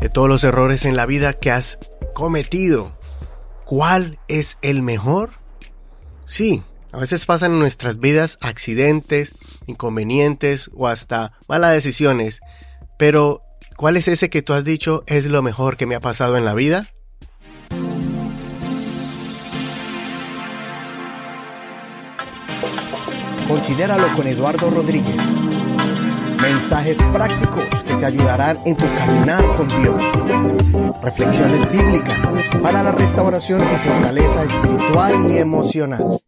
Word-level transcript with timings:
de 0.00 0.08
todos 0.08 0.28
los 0.28 0.44
errores 0.44 0.84
en 0.84 0.96
la 0.96 1.06
vida 1.06 1.34
que 1.34 1.50
has 1.50 1.78
cometido, 2.14 2.98
¿cuál 3.64 4.18
es 4.28 4.56
el 4.62 4.82
mejor? 4.82 5.32
Sí, 6.24 6.62
a 6.92 6.98
veces 6.98 7.26
pasan 7.26 7.52
en 7.52 7.60
nuestras 7.60 7.98
vidas 8.00 8.38
accidentes, 8.40 9.34
inconvenientes 9.66 10.70
o 10.74 10.88
hasta 10.88 11.32
malas 11.48 11.72
decisiones, 11.72 12.40
pero 12.98 13.40
¿cuál 13.76 13.96
es 13.96 14.08
ese 14.08 14.30
que 14.30 14.42
tú 14.42 14.54
has 14.54 14.64
dicho 14.64 15.04
es 15.06 15.26
lo 15.26 15.42
mejor 15.42 15.76
que 15.76 15.86
me 15.86 15.94
ha 15.94 16.00
pasado 16.00 16.36
en 16.36 16.44
la 16.44 16.54
vida? 16.54 16.88
Considéralo 23.46 24.06
con 24.14 24.26
Eduardo 24.28 24.70
Rodríguez. 24.70 25.16
Mensajes 26.52 26.98
prácticos 27.12 27.64
que 27.84 27.94
te 27.94 28.04
ayudarán 28.04 28.58
en 28.66 28.76
tu 28.76 28.84
caminar 28.96 29.54
con 29.54 29.68
Dios. 29.68 30.02
Reflexiones 31.00 31.70
bíblicas 31.70 32.28
para 32.60 32.82
la 32.82 32.90
restauración 32.90 33.60
y 33.60 33.78
fortaleza 33.78 34.42
espiritual 34.42 35.30
y 35.30 35.38
emocional. 35.38 36.20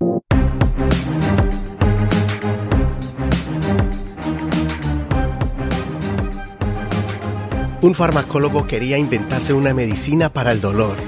Un 7.80 7.94
farmacólogo 7.96 8.68
quería 8.68 8.98
inventarse 8.98 9.52
una 9.52 9.74
medicina 9.74 10.32
para 10.32 10.52
el 10.52 10.60
dolor. 10.60 10.98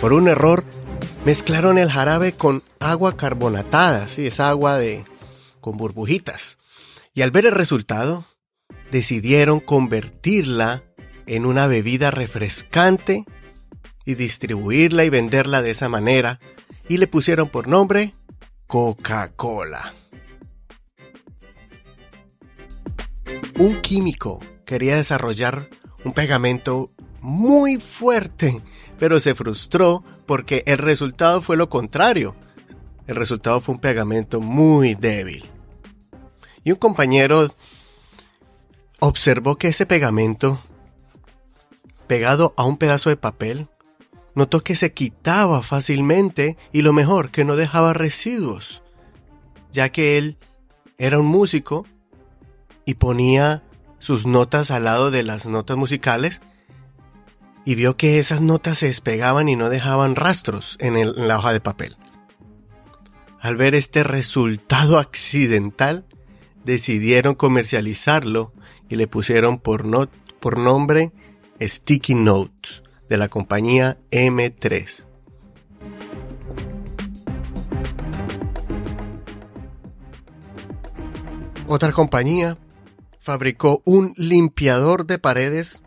Por 0.00 0.14
un 0.14 0.28
error, 0.28 0.64
mezclaron 1.26 1.76
el 1.76 1.90
jarabe 1.90 2.32
con 2.32 2.62
agua 2.80 3.14
carbonatada, 3.14 4.08
sí, 4.08 4.26
es 4.26 4.40
agua 4.40 4.78
de 4.78 5.04
con 5.60 5.76
burbujitas. 5.76 6.56
Y 7.14 7.22
al 7.22 7.30
ver 7.30 7.46
el 7.46 7.52
resultado, 7.52 8.26
decidieron 8.90 9.60
convertirla 9.60 10.82
en 11.26 11.44
una 11.44 11.66
bebida 11.66 12.10
refrescante 12.10 13.24
y 14.04 14.14
distribuirla 14.14 15.04
y 15.04 15.10
venderla 15.10 15.62
de 15.62 15.70
esa 15.70 15.88
manera 15.88 16.40
y 16.88 16.96
le 16.96 17.06
pusieron 17.06 17.48
por 17.48 17.68
nombre 17.68 18.14
Coca-Cola. 18.66 19.92
Un 23.58 23.82
químico 23.82 24.40
quería 24.64 24.96
desarrollar 24.96 25.68
un 26.04 26.12
pegamento 26.14 26.90
muy 27.20 27.78
fuerte, 27.78 28.60
pero 28.98 29.20
se 29.20 29.34
frustró 29.34 30.02
porque 30.26 30.62
el 30.66 30.78
resultado 30.78 31.42
fue 31.42 31.58
lo 31.58 31.68
contrario. 31.68 32.34
El 33.06 33.16
resultado 33.16 33.60
fue 33.60 33.74
un 33.74 33.80
pegamento 33.80 34.40
muy 34.40 34.94
débil. 34.94 35.51
Y 36.64 36.72
un 36.72 36.78
compañero 36.78 37.48
observó 39.00 39.56
que 39.56 39.68
ese 39.68 39.86
pegamento, 39.86 40.60
pegado 42.06 42.54
a 42.56 42.64
un 42.64 42.76
pedazo 42.76 43.10
de 43.10 43.16
papel, 43.16 43.68
notó 44.34 44.62
que 44.62 44.76
se 44.76 44.92
quitaba 44.92 45.62
fácilmente 45.62 46.56
y 46.72 46.82
lo 46.82 46.92
mejor, 46.92 47.30
que 47.30 47.44
no 47.44 47.56
dejaba 47.56 47.92
residuos, 47.92 48.82
ya 49.72 49.90
que 49.90 50.18
él 50.18 50.38
era 50.98 51.18
un 51.18 51.26
músico 51.26 51.86
y 52.84 52.94
ponía 52.94 53.62
sus 53.98 54.26
notas 54.26 54.70
al 54.70 54.84
lado 54.84 55.10
de 55.10 55.22
las 55.22 55.46
notas 55.46 55.76
musicales 55.76 56.40
y 57.64 57.74
vio 57.74 57.96
que 57.96 58.18
esas 58.18 58.40
notas 58.40 58.78
se 58.78 58.86
despegaban 58.86 59.48
y 59.48 59.56
no 59.56 59.68
dejaban 59.68 60.16
rastros 60.16 60.76
en, 60.80 61.28
la 61.28 61.38
hoja 61.38 61.52
de 61.52 61.60
papel. 61.60 61.96
Al 63.40 63.56
ver 63.56 63.74
este 63.74 64.04
resultado 64.04 64.98
accidental, 64.98 66.04
decidieron 66.64 67.34
comercializarlo 67.34 68.52
y 68.88 68.96
le 68.96 69.06
pusieron 69.06 69.58
por, 69.58 69.84
nombre 69.84 71.12
Sticky 71.60 72.14
Notes 72.14 72.82
de 73.08 73.16
la 73.16 73.28
compañía 73.28 73.98
M3. 74.10 75.06
Otra 81.66 81.92
compañía 81.92 82.58
fabricó 83.18 83.82
un 83.84 84.12
limpiador 84.16 85.06
de 85.06 85.18
paredes 85.18 85.82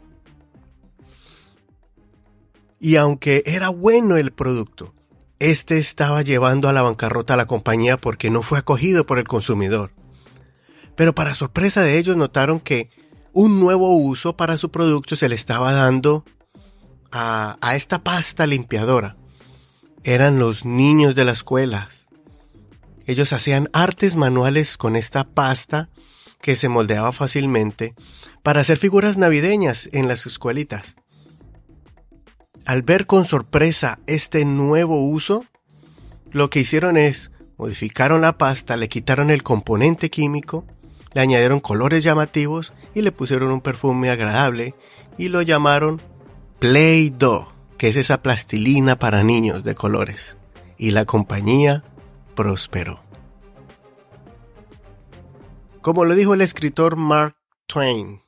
y 2.79 2.95
aunque 2.95 3.44
era 3.45 3.69
bueno 3.69 4.17
el 4.17 4.31
producto, 4.31 4.94
este 5.39 5.78
estaba 5.78 6.22
llevando 6.22 6.69
a 6.69 6.73
la 6.73 6.81
bancarrota 6.81 7.33
a 7.33 7.38
la 7.38 7.45
compañía 7.45 7.97
porque 7.97 8.29
no 8.29 8.41
fue 8.41 8.57
acogido 8.57 9.05
por 9.05 9.19
el 9.19 9.28
consumidor. 9.28 9.91
Pero 10.95 11.13
para 11.13 11.35
sorpresa 11.35 11.83
de 11.83 11.97
ellos 11.97 12.16
notaron 12.16 12.59
que 12.59 12.89
un 13.33 13.59
nuevo 13.59 13.95
uso 13.95 14.38
para 14.38 14.57
su 14.57 14.72
producto 14.72 15.16
se 15.16 15.29
le 15.29 15.35
estaba 15.35 15.73
dando 15.73 16.23
a, 17.11 17.57
a 17.61 17.75
esta 17.75 18.03
pasta 18.03 18.47
limpiadora. 18.47 19.17
Eran 20.03 20.39
los 20.39 20.66
niños 20.66 21.16
de 21.16 21.25
la 21.25 21.31
escuela. 21.31 21.89
Ellos 23.05 23.34
hacían 23.34 23.69
artes 23.73 24.16
manuales 24.16 24.78
con 24.78 24.95
esta 24.95 25.23
pasta 25.23 25.89
que 26.41 26.55
se 26.55 26.69
moldeaba 26.69 27.11
fácilmente 27.11 27.95
para 28.44 28.61
hacer 28.61 28.78
figuras 28.78 29.17
navideñas 29.17 29.89
en 29.91 30.07
las 30.07 30.25
escuelitas. 30.25 30.95
Al 32.66 32.84
ver 32.84 33.05
con 33.05 33.25
sorpresa 33.25 34.00
este 34.07 34.45
nuevo 34.45 35.03
uso, 35.03 35.45
lo 36.31 36.50
que 36.50 36.59
hicieron 36.59 36.97
es 36.97 37.31
modificaron 37.57 38.22
la 38.22 38.38
pasta, 38.38 38.78
le 38.78 38.89
quitaron 38.89 39.29
el 39.29 39.44
componente 39.44 40.09
químico, 40.09 40.66
le 41.15 41.21
añadieron 41.21 41.61
colores 41.61 42.03
llamativos 42.03 42.73
y 42.93 43.01
le 43.01 43.13
pusieron 43.13 43.49
un 43.49 43.61
perfume 43.61 44.09
agradable 44.09 44.75
y 45.17 45.29
lo 45.29 45.41
llamaron 45.41 46.01
Play-Doh, 46.59 47.47
que 47.77 47.87
es 47.87 47.95
esa 47.95 48.21
plastilina 48.21 48.99
para 48.99 49.23
niños 49.23 49.63
de 49.63 49.75
colores. 49.75 50.35
Y 50.77 50.91
la 50.91 51.05
compañía 51.05 51.85
prosperó. 52.35 52.99
Como 55.81 56.03
lo 56.03 56.15
dijo 56.15 56.33
el 56.33 56.41
escritor 56.41 56.97
Mark 56.97 57.37
Twain, 57.65 58.21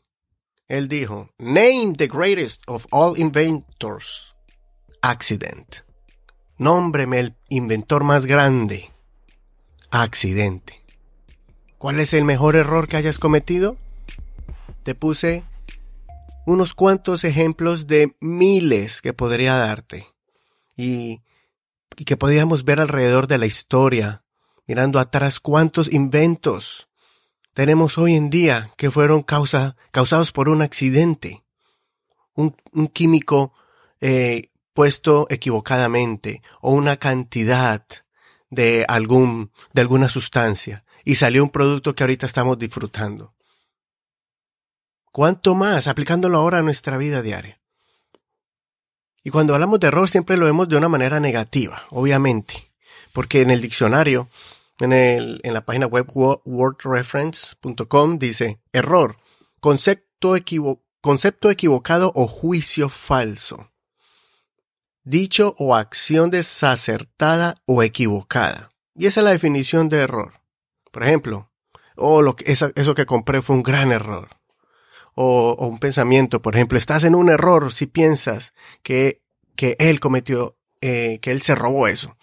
él 0.69 0.87
dijo, 0.87 1.29
Name 1.37 1.93
the 1.97 2.07
greatest 2.07 2.63
of 2.67 2.85
all 2.91 3.19
inventors. 3.19 4.33
Accident. 5.01 5.77
Nómbreme 6.57 7.19
el 7.19 7.35
inventor 7.49 8.05
más 8.05 8.25
grande. 8.25 8.91
Accidente. 9.91 10.86
¿Cuál 11.77 11.99
es 11.99 12.13
el 12.13 12.23
mejor 12.23 12.55
error 12.55 12.88
que 12.88 12.97
hayas 12.97 13.19
cometido? 13.19 13.77
Te 14.81 14.95
puse 14.95 15.43
unos 16.47 16.73
cuantos 16.73 17.23
ejemplos 17.23 17.85
de 17.85 18.15
miles 18.19 19.01
que 19.03 19.13
podría 19.13 19.55
darte 19.55 20.07
y, 20.75 21.21
que 21.95 22.17
podíamos 22.17 22.63
ver 22.63 22.79
alrededor 22.79 23.27
de 23.27 23.38
la 23.38 23.45
historia, 23.45 24.23
mirando 24.65 24.97
atrás 24.99 25.39
cuántos 25.39 25.91
inventos 25.91 26.89
tenemos 27.53 27.99
hoy 27.99 28.15
en 28.15 28.31
día 28.31 28.71
que 28.75 28.89
fueron 28.89 29.21
causa, 29.21 29.75
causados 29.91 30.31
por 30.31 30.49
un 30.49 30.63
accidente, 30.63 31.44
un, 32.33 32.55
químico 32.91 33.53
eh, 34.01 34.49
puesto 34.73 35.27
equivocadamente 35.29 36.41
o 36.59 36.71
una 36.71 36.97
cantidad 36.97 37.85
de 38.49 38.85
algún 38.88 39.51
de 39.73 39.81
alguna 39.81 40.07
sustancia 40.07 40.85
y 41.07 41.16
salió 41.16 41.41
un 41.41 41.51
producto 41.51 41.95
que 41.95 42.03
ahorita 42.03 42.25
estamos 42.25 42.59
disfrutando. 42.59 43.34
¿Cuánto 45.13 45.56
más 45.56 45.88
aplicándolo 45.88 46.38
ahora 46.38 46.57
a 46.57 46.63
nuestra 46.63 46.97
vida 46.97 47.22
diaria? 47.22 47.62
Y 49.23 49.29
cuando 49.29 49.53
hablamos 49.53 49.79
de 49.79 49.88
error 49.88 50.09
siempre 50.09 50.35
lo 50.35 50.47
vemos 50.47 50.68
de 50.68 50.75
una 50.75 50.90
manera 50.90 51.22
negativa, 51.22 51.81
obviamente, 51.91 52.73
porque 53.13 53.40
en 53.40 53.51
el 53.51 53.62
diccionario 53.62 54.28
en, 54.81 54.91
el, 54.91 55.40
en 55.44 55.53
la 55.53 55.63
página 55.63 55.85
web 55.85 56.12
wordreference.com 56.13 58.19
dice, 58.19 58.59
error, 58.74 59.16
concepto, 59.62 60.36
concepto 61.00 61.50
equivocado 61.50 62.12
o 62.15 62.27
juicio 62.27 62.89
falso. 62.89 63.71
Dicho 65.06 65.56
o 65.57 65.74
acción 65.74 66.31
desacertada 66.31 67.56
o 67.65 67.81
equivocada. 67.81 68.71
Y 68.94 69.06
esa 69.06 69.21
es 69.21 69.24
la 69.24 69.31
definición 69.31 69.88
de 69.88 70.00
error. 70.00 70.38
Por 70.92 71.04
ejemplo, 71.04 71.51
oh, 71.95 72.22
lo 72.22 72.36
que, 72.36 72.51
eso, 72.51 72.72
que 72.95 73.06
compré 73.06 73.42
fue 73.42 73.56
un 73.56 73.63
gran 73.63 73.92
error. 73.92 74.30
O, 75.16 75.56
un 75.68 75.80
pensamiento, 75.80 76.42
por 76.42 76.56
ejemplo, 76.56 76.78
estás 76.78 77.04
en 77.04 77.16
un 77.16 77.30
error 77.30 77.74
si 77.74 77.88
piensas 77.88 78.54
que, 78.84 79.22
que 79.56 79.75
él 79.80 80.00
cometió, 80.00 80.57
eh, 80.81 81.19
que 81.22 81.31
él 81.31 81.42
se 81.42 81.56
robó 81.56 81.88
eso. 81.88 82.18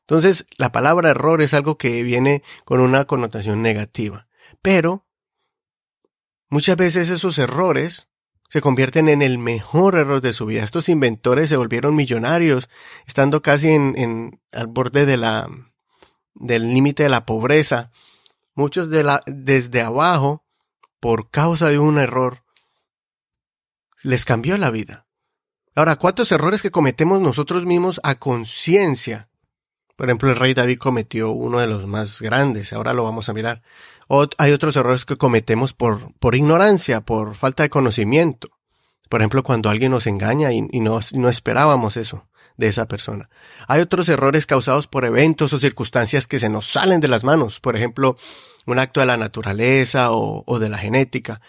Entonces, 0.00 0.46
la 0.56 0.72
palabra 0.72 1.10
error 1.10 1.42
es 1.42 1.52
algo 1.52 1.76
que 1.76 2.02
viene 2.02 2.42
con 2.64 2.80
una 2.80 3.04
connotación 3.04 3.60
negativa. 3.60 4.26
Pero, 4.62 5.06
muchas 6.48 6.76
veces 6.76 7.10
esos 7.10 7.38
errores 7.38 8.08
se 8.48 8.62
convierten 8.62 9.10
en 9.10 9.20
el 9.20 9.36
mejor 9.36 9.96
error 9.96 10.22
de 10.22 10.32
su 10.32 10.46
vida. 10.46 10.64
Estos 10.64 10.88
inventores 10.88 11.50
se 11.50 11.58
volvieron 11.58 11.94
millonarios, 11.94 12.70
estando 13.06 13.42
casi 13.42 13.68
en, 13.68 13.94
en 13.98 14.40
al 14.52 14.68
borde 14.68 15.04
de 15.04 15.18
la, 15.18 15.46
del 16.38 16.72
límite 16.72 17.02
de 17.04 17.08
la 17.08 17.26
pobreza. 17.26 17.90
Muchos 18.54 18.90
de 18.90 19.04
la, 19.04 19.22
desde 19.26 19.82
abajo, 19.82 20.44
por 21.00 21.30
causa 21.30 21.68
de 21.68 21.78
un 21.78 21.98
error, 21.98 22.44
Les 24.02 24.24
cambió 24.24 24.56
la 24.58 24.70
vida. 24.70 25.06
Ahora, 25.74 25.96
¿cuántos 25.96 26.30
errores 26.30 26.62
que 26.62 26.70
cometemos 26.70 27.20
nosotros 27.20 27.66
mismos 27.66 28.00
a 28.04 28.14
conciencia? 28.16 29.28
Por 29.96 30.08
ejemplo, 30.08 30.30
el 30.30 30.36
rey 30.36 30.54
David 30.54 30.78
cometió 30.78 31.32
uno 31.32 31.58
de 31.58 31.66
los 31.66 31.88
más 31.88 32.20
grandes, 32.20 32.72
ahora 32.72 32.94
lo 32.94 33.02
vamos 33.02 33.28
a 33.28 33.32
mirar. 33.32 33.62
hay 34.38 34.52
otros 34.52 34.76
errores 34.76 35.04
que 35.04 35.16
cometemos 35.16 35.72
por, 35.72 36.14
por 36.20 36.36
ignorancia, 36.36 37.00
por 37.00 37.34
falta 37.34 37.64
de 37.64 37.70
conocimiento. 37.70 38.50
Por 39.08 39.20
ejemplo, 39.20 39.42
cuando 39.42 39.68
alguien 39.68 39.90
nos 39.90 40.06
engaña 40.06 40.52
y, 40.52 40.62
no, 40.62 41.00
no 41.12 41.28
esperábamos 41.28 41.96
eso 41.96 42.27
de 42.58 42.68
esa 42.68 42.86
persona. 42.86 43.30
Hay 43.68 43.80
otros 43.80 44.08
errores 44.10 44.44
causados 44.44 44.88
por 44.88 45.06
eventos 45.06 45.54
o 45.54 45.60
circunstancias 45.60 46.26
que 46.26 46.40
se 46.40 46.50
nos 46.50 46.66
salen 46.66 47.00
de 47.00 47.08
las 47.08 47.24
manos. 47.24 47.60
Por 47.60 47.76
ejemplo, 47.76 48.18
un 48.66 48.78
acto 48.78 49.00
de 49.00 49.06
la 49.06 49.16
naturaleza 49.16 50.08
o, 50.10 50.58
de 50.58 50.68
la 50.68 50.76
genética. 50.76 51.40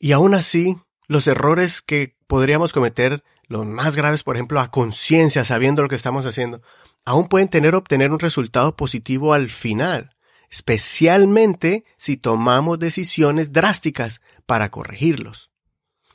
Y 0.00 0.12
aún 0.12 0.34
así, 0.34 0.78
los 1.06 1.26
errores 1.26 1.82
que 1.82 2.16
podríamos 2.26 2.72
cometer, 2.72 3.22
los 3.46 3.66
más 3.66 3.96
graves, 3.96 4.22
por 4.22 4.36
ejemplo, 4.36 4.60
a 4.60 4.70
conciencia, 4.70 5.44
sabiendo 5.44 5.82
lo 5.82 5.88
que 5.88 5.96
estamos 5.96 6.24
haciendo, 6.24 6.62
aún 7.04 7.28
pueden 7.28 7.48
tener 7.48 7.74
obtener 7.74 8.12
un 8.12 8.18
resultado 8.18 8.76
positivo 8.76 9.34
al 9.34 9.50
final, 9.50 10.16
especialmente 10.48 11.84
si 11.98 12.16
tomamos 12.16 12.78
decisiones 12.78 13.52
drásticas 13.52 14.22
para 14.46 14.70
corregirlos. 14.70 15.50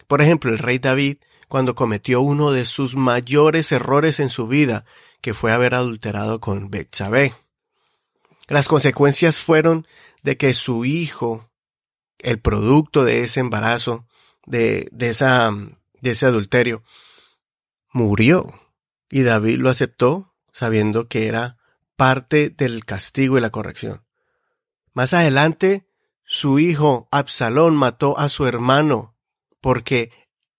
Por 0.08 0.24
ejemplo, 0.24 0.52
el 0.52 0.58
rey 0.58 0.80
David, 0.80 1.18
cuando 1.48 1.76
cometió 1.76 2.22
uno 2.22 2.52
de 2.52 2.66
sus 2.66 2.96
mayores 2.96 3.72
errores 3.72 4.20
en 4.20 4.30
su 4.30 4.48
vida, 4.48 4.86
que 5.22 5.34
fue 5.34 5.52
haber 5.52 5.74
adulterado 5.74 6.40
con 6.40 6.70
Betsabé. 6.70 7.34
Las 8.48 8.68
consecuencias 8.68 9.40
fueron 9.40 9.88
de 10.24 10.38
que 10.38 10.54
su 10.54 10.86
hijo, 10.86 11.50
el 12.20 12.40
producto 12.40 13.04
de 13.04 13.24
ese 13.24 13.40
embarazo, 13.40 14.06
de, 14.46 14.88
de, 14.92 15.10
esa, 15.10 15.52
de 16.02 16.12
ese 16.12 16.26
adulterio, 16.26 16.84
murió. 17.92 18.54
Y 19.10 19.24
David 19.24 19.58
lo 19.58 19.70
aceptó 19.70 20.34
sabiendo 20.52 21.08
que 21.08 21.28
era 21.28 21.58
parte 21.96 22.50
del 22.50 22.86
castigo 22.86 23.38
y 23.38 23.42
la 23.42 23.50
corrección. 23.50 24.04
Más 24.94 25.14
adelante, 25.14 25.88
su 26.24 26.60
hijo 26.60 27.08
Absalón 27.12 27.76
mató 27.76 28.18
a 28.18 28.30
su 28.30 28.48
hermano 28.48 29.16
porque 29.62 30.12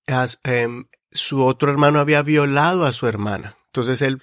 em, 0.07 0.87
su 1.11 1.45
otro 1.45 1.71
hermano 1.71 1.99
había 1.99 2.23
violado 2.23 2.85
a 2.85 2.93
su 2.93 3.07
hermana. 3.07 3.57
Entonces 3.67 4.03
él, 4.03 4.23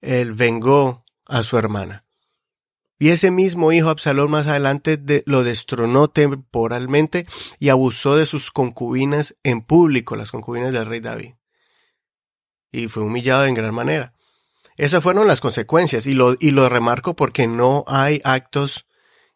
él 0.00 0.32
vengó 0.32 1.04
a 1.26 1.42
su 1.42 1.58
hermana. 1.58 2.04
Y 2.98 3.10
ese 3.10 3.32
mismo 3.32 3.72
hijo 3.72 3.90
Absalón 3.90 4.30
más 4.30 4.46
adelante 4.46 4.96
lo 5.26 5.42
destronó 5.42 6.08
temporalmente 6.08 7.26
y 7.58 7.70
abusó 7.70 8.14
de 8.14 8.26
sus 8.26 8.52
concubinas 8.52 9.34
en 9.42 9.62
público, 9.62 10.14
las 10.14 10.30
concubinas 10.30 10.72
del 10.72 10.86
rey 10.86 11.00
David. 11.00 11.34
Y 12.70 12.86
fue 12.86 13.02
humillado 13.02 13.44
en 13.44 13.54
gran 13.54 13.74
manera. 13.74 14.14
Esas 14.76 15.02
fueron 15.02 15.26
las 15.26 15.40
consecuencias 15.40 16.06
y 16.06 16.14
lo, 16.14 16.36
y 16.38 16.52
lo 16.52 16.68
remarco 16.68 17.16
porque 17.16 17.48
no 17.48 17.84
hay 17.88 18.20
actos 18.22 18.86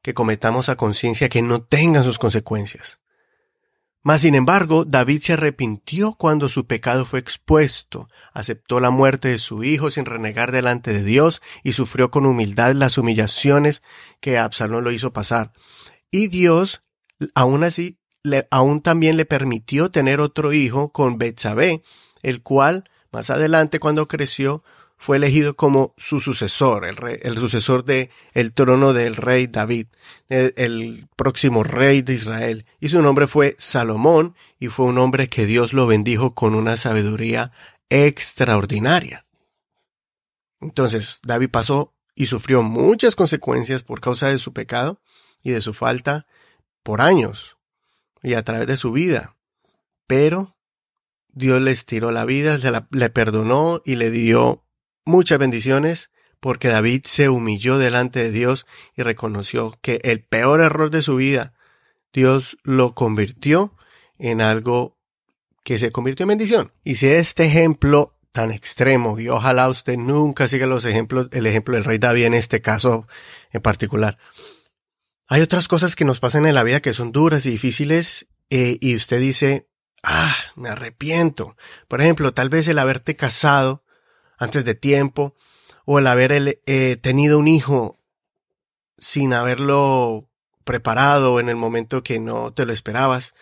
que 0.00 0.14
cometamos 0.14 0.68
a 0.68 0.76
conciencia 0.76 1.28
que 1.28 1.42
no 1.42 1.62
tengan 1.62 2.04
sus 2.04 2.18
consecuencias. 2.18 3.00
Mas, 4.06 4.20
sin 4.20 4.36
embargo, 4.36 4.84
David 4.84 5.20
se 5.20 5.32
arrepintió 5.32 6.12
cuando 6.12 6.48
su 6.48 6.68
pecado 6.68 7.04
fue 7.06 7.18
expuesto, 7.18 8.08
aceptó 8.32 8.78
la 8.78 8.90
muerte 8.90 9.26
de 9.26 9.40
su 9.40 9.64
hijo 9.64 9.90
sin 9.90 10.04
renegar 10.04 10.52
delante 10.52 10.92
de 10.92 11.02
Dios 11.02 11.42
y 11.64 11.72
sufrió 11.72 12.08
con 12.12 12.24
humildad 12.24 12.76
las 12.76 12.98
humillaciones 12.98 13.82
que 14.20 14.38
Absalón 14.38 14.84
lo 14.84 14.92
hizo 14.92 15.12
pasar. 15.12 15.52
Y 16.12 16.28
Dios, 16.28 16.84
aún 17.34 17.64
así, 17.64 17.98
le, 18.22 18.46
aún 18.52 18.80
también 18.80 19.16
le 19.16 19.24
permitió 19.24 19.90
tener 19.90 20.20
otro 20.20 20.52
hijo 20.52 20.92
con 20.92 21.18
Betsabé, 21.18 21.82
el 22.22 22.44
cual, 22.44 22.88
más 23.10 23.30
adelante, 23.30 23.80
cuando 23.80 24.06
creció, 24.06 24.62
fue 24.96 25.18
elegido 25.18 25.56
como 25.56 25.94
su 25.96 26.20
sucesor, 26.20 26.86
el, 26.86 26.96
rey, 26.96 27.18
el 27.22 27.38
sucesor 27.38 27.84
de 27.84 28.10
el 28.32 28.52
trono 28.52 28.92
del 28.92 29.16
rey 29.16 29.46
David, 29.46 29.86
el, 30.28 31.08
próximo 31.16 31.62
rey 31.62 32.02
de 32.02 32.14
Israel. 32.14 32.66
Y 32.80 32.88
su 32.88 33.02
nombre 33.02 33.26
fue 33.26 33.54
Salomón 33.58 34.34
y 34.58 34.68
fue 34.68 34.86
un 34.86 34.98
hombre 34.98 35.28
que 35.28 35.46
Dios 35.46 35.72
lo 35.72 35.86
bendijo 35.86 36.34
con 36.34 36.54
una 36.54 36.76
sabiduría 36.76 37.52
extraordinaria. 37.90 39.26
Entonces, 40.60 41.20
David 41.22 41.50
pasó 41.50 41.94
y 42.14 42.26
sufrió 42.26 42.62
muchas 42.62 43.14
consecuencias 43.14 43.82
por 43.82 44.00
causa 44.00 44.28
de 44.28 44.38
su 44.38 44.52
pecado 44.52 45.00
y 45.42 45.50
de 45.50 45.60
su 45.60 45.74
falta 45.74 46.26
por 46.82 47.02
años 47.02 47.58
y 48.22 48.34
a 48.34 48.42
través 48.42 48.66
de 48.66 48.76
su 48.78 48.92
vida. 48.92 49.36
Pero 50.06 50.56
Dios 51.28 51.60
le 51.60 51.70
estiró 51.70 52.12
la 52.12 52.24
vida, 52.24 52.58
le 52.90 53.10
perdonó 53.10 53.82
y 53.84 53.96
le 53.96 54.10
dio 54.10 54.65
muchas 55.06 55.38
bendiciones 55.38 56.10
porque 56.40 56.68
David 56.68 57.02
se 57.04 57.30
humilló 57.30 57.78
delante 57.78 58.22
de 58.22 58.30
Dios 58.30 58.66
y 58.94 59.02
reconoció 59.02 59.78
que 59.80 60.00
el 60.04 60.22
peor 60.22 60.60
error 60.60 60.90
de 60.90 61.02
su 61.02 61.16
vida, 61.16 61.54
Dios 62.12 62.58
lo 62.62 62.94
convirtió 62.94 63.74
en 64.18 64.42
algo 64.42 64.98
que 65.64 65.78
se 65.78 65.90
convirtió 65.90 66.24
en 66.24 66.28
bendición. 66.28 66.72
Y 66.84 66.96
si 66.96 67.06
este 67.06 67.46
ejemplo 67.46 68.16
tan 68.32 68.50
extremo, 68.52 69.18
y 69.18 69.30
ojalá 69.30 69.68
usted 69.70 69.96
nunca 69.96 70.46
siga 70.46 70.66
los 70.66 70.84
ejemplos, 70.84 71.28
el 71.32 71.46
ejemplo 71.46 71.74
del 71.74 71.84
rey 71.84 71.96
David 71.96 72.26
en 72.26 72.34
este 72.34 72.60
caso 72.60 73.08
en 73.50 73.62
particular. 73.62 74.18
Hay 75.26 75.40
otras 75.40 75.68
cosas 75.68 75.96
que 75.96 76.04
nos 76.04 76.20
pasan 76.20 76.44
en 76.44 76.54
la 76.54 76.62
vida 76.62 76.80
que 76.80 76.92
son 76.92 77.12
duras 77.12 77.46
y 77.46 77.50
difíciles 77.50 78.28
eh, 78.50 78.76
y 78.80 78.94
usted 78.94 79.20
dice, 79.20 79.70
ah, 80.02 80.36
me 80.54 80.68
arrepiento. 80.68 81.56
Por 81.88 82.02
ejemplo, 82.02 82.34
tal 82.34 82.50
vez 82.50 82.68
el 82.68 82.78
haberte 82.78 83.16
casado 83.16 83.85
antes 84.38 84.64
de 84.64 84.74
tiempo, 84.74 85.34
o 85.84 85.98
el 85.98 86.06
haber 86.06 86.60
eh, 86.66 86.96
tenido 86.96 87.38
un 87.38 87.48
hijo 87.48 87.98
sin 88.98 89.32
haberlo 89.32 90.28
preparado 90.64 91.38
en 91.38 91.48
el 91.48 91.56
momento 91.56 92.02
que 92.02 92.18
no 92.18 92.52
te 92.52 92.66
lo 92.66 92.72
esperabas. 92.72 93.34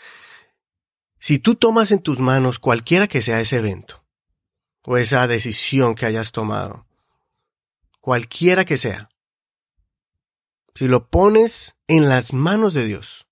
Si 1.18 1.38
tú 1.38 1.54
tomas 1.54 1.90
en 1.90 2.00
tus 2.00 2.18
manos 2.18 2.58
cualquiera 2.58 3.08
que 3.08 3.22
sea 3.22 3.40
ese 3.40 3.58
evento, 3.58 4.04
o 4.82 4.98
esa 4.98 5.26
decisión 5.26 5.94
que 5.94 6.06
hayas 6.06 6.32
tomado, 6.32 6.86
cualquiera 8.00 8.66
que 8.66 8.76
sea, 8.76 9.08
si 10.74 10.86
lo 10.86 11.08
pones 11.08 11.76
en 11.86 12.08
las 12.08 12.32
manos 12.34 12.74
de 12.74 12.84
Dios, 12.84 13.26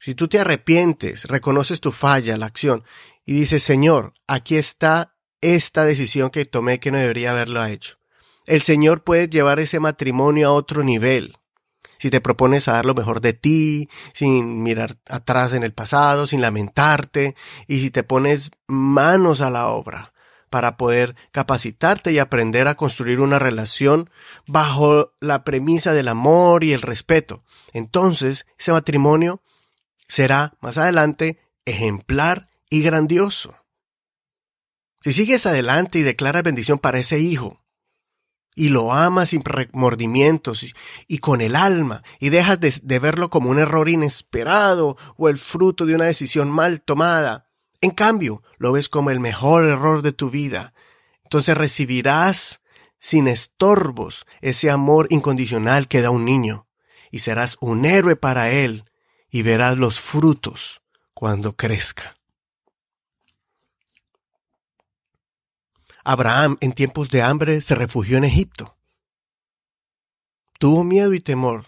si 0.00 0.14
tú 0.14 0.28
te 0.28 0.38
arrepientes, 0.38 1.24
reconoces 1.24 1.80
tu 1.80 1.92
falla, 1.92 2.38
la 2.38 2.46
acción, 2.46 2.84
y 3.24 3.34
dices, 3.34 3.62
Señor, 3.62 4.14
aquí 4.26 4.56
está 4.56 5.15
esta 5.54 5.84
decisión 5.84 6.30
que 6.30 6.44
tomé 6.44 6.80
que 6.80 6.90
no 6.90 6.98
debería 6.98 7.30
haberlo 7.30 7.64
hecho. 7.64 7.98
El 8.46 8.62
Señor 8.62 9.04
puede 9.04 9.28
llevar 9.28 9.60
ese 9.60 9.78
matrimonio 9.78 10.48
a 10.48 10.52
otro 10.52 10.82
nivel. 10.82 11.36
Si 11.98 12.10
te 12.10 12.20
propones 12.20 12.66
a 12.66 12.72
dar 12.72 12.84
lo 12.84 12.94
mejor 12.94 13.20
de 13.20 13.32
ti, 13.32 13.88
sin 14.12 14.62
mirar 14.62 14.96
atrás 15.08 15.52
en 15.52 15.62
el 15.62 15.72
pasado, 15.72 16.26
sin 16.26 16.40
lamentarte, 16.40 17.36
y 17.68 17.80
si 17.80 17.90
te 17.90 18.02
pones 18.02 18.50
manos 18.66 19.40
a 19.40 19.50
la 19.50 19.68
obra 19.68 20.12
para 20.50 20.76
poder 20.76 21.14
capacitarte 21.30 22.12
y 22.12 22.18
aprender 22.18 22.66
a 22.66 22.74
construir 22.74 23.20
una 23.20 23.38
relación 23.38 24.10
bajo 24.46 25.12
la 25.20 25.44
premisa 25.44 25.92
del 25.92 26.08
amor 26.08 26.64
y 26.64 26.72
el 26.72 26.82
respeto, 26.82 27.44
entonces 27.72 28.46
ese 28.58 28.72
matrimonio 28.72 29.42
será 30.08 30.54
más 30.60 30.76
adelante 30.76 31.38
ejemplar 31.64 32.48
y 32.68 32.82
grandioso. 32.82 33.56
Si 35.00 35.12
sigues 35.12 35.46
adelante 35.46 35.98
y 35.98 36.02
declaras 36.02 36.42
bendición 36.42 36.78
para 36.78 36.98
ese 36.98 37.18
hijo, 37.18 37.62
y 38.54 38.70
lo 38.70 38.92
amas 38.92 39.30
sin 39.30 39.44
remordimientos 39.44 40.74
y, 41.06 41.18
con 41.18 41.42
el 41.42 41.54
alma, 41.54 42.02
y 42.18 42.30
dejas 42.30 42.58
de, 42.58 42.74
de 42.82 42.98
verlo 42.98 43.28
como 43.28 43.50
un 43.50 43.58
error 43.58 43.88
inesperado 43.88 44.96
o 45.16 45.28
el 45.28 45.36
fruto 45.36 45.84
de 45.84 45.94
una 45.94 46.06
decisión 46.06 46.50
mal 46.50 46.80
tomada, 46.80 47.46
en 47.80 47.90
cambio, 47.90 48.42
lo 48.58 48.72
ves 48.72 48.88
como 48.88 49.10
el 49.10 49.20
mejor 49.20 49.64
error 49.64 50.02
de 50.02 50.12
tu 50.12 50.30
vida, 50.30 50.72
entonces 51.24 51.56
recibirás 51.56 52.62
sin 52.98 53.28
estorbos 53.28 54.26
ese 54.40 54.70
amor 54.70 55.06
incondicional 55.10 55.86
que 55.86 56.00
da 56.00 56.10
un 56.10 56.24
niño, 56.24 56.66
y 57.10 57.20
serás 57.20 57.58
un 57.60 57.84
héroe 57.84 58.16
para 58.16 58.50
él, 58.50 58.84
y 59.30 59.42
verás 59.42 59.76
los 59.76 60.00
frutos 60.00 60.82
cuando 61.12 61.56
crezca. 61.56 62.15
Abraham 66.06 66.56
en 66.60 66.72
tiempos 66.72 67.10
de 67.10 67.22
hambre 67.22 67.60
se 67.60 67.74
refugió 67.74 68.16
en 68.16 68.22
Egipto. 68.22 68.76
Tuvo 70.60 70.84
miedo 70.84 71.12
y 71.14 71.20
temor. 71.20 71.66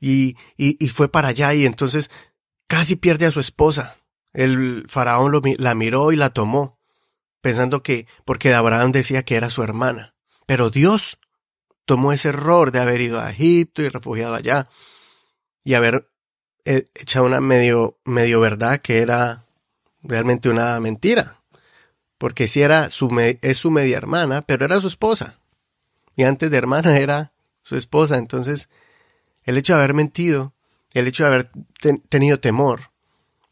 Y, 0.00 0.36
y, 0.56 0.88
fue 0.88 1.08
para 1.08 1.28
allá 1.28 1.54
y 1.54 1.66
entonces 1.66 2.10
casi 2.66 2.96
pierde 2.96 3.26
a 3.26 3.30
su 3.30 3.40
esposa. 3.40 3.98
El 4.32 4.86
faraón 4.88 5.40
la 5.58 5.74
miró 5.74 6.12
y 6.12 6.16
la 6.16 6.30
tomó, 6.30 6.78
pensando 7.40 7.82
que, 7.82 8.06
porque 8.24 8.52
Abraham 8.54 8.90
decía 8.90 9.22
que 9.22 9.36
era 9.36 9.50
su 9.50 9.62
hermana. 9.62 10.14
Pero 10.46 10.70
Dios 10.70 11.18
tomó 11.84 12.12
ese 12.12 12.30
error 12.30 12.72
de 12.72 12.80
haber 12.80 13.02
ido 13.02 13.20
a 13.20 13.30
Egipto 13.30 13.82
y 13.82 13.88
refugiado 13.88 14.34
allá 14.34 14.68
y 15.62 15.74
haber 15.74 16.10
eh, 16.64 16.88
hecha 16.94 17.20
una 17.20 17.40
medio, 17.40 17.98
medio 18.04 18.40
verdad 18.40 18.80
que 18.80 18.98
era 18.98 19.46
realmente 20.02 20.48
una 20.48 20.80
mentira. 20.80 21.43
Porque 22.18 22.48
si 22.48 22.62
era 22.62 22.90
su, 22.90 23.10
es 23.42 23.58
su 23.58 23.70
media 23.70 23.96
hermana, 23.96 24.42
pero 24.42 24.64
era 24.64 24.80
su 24.80 24.86
esposa. 24.86 25.38
Y 26.16 26.24
antes 26.24 26.50
de 26.50 26.56
hermana 26.56 26.98
era 26.98 27.32
su 27.62 27.76
esposa. 27.76 28.16
Entonces, 28.16 28.68
el 29.44 29.58
hecho 29.58 29.74
de 29.74 29.78
haber 29.78 29.94
mentido, 29.94 30.54
el 30.92 31.08
hecho 31.08 31.24
de 31.24 31.28
haber 31.28 31.50
tenido 32.08 32.40
temor, 32.40 32.90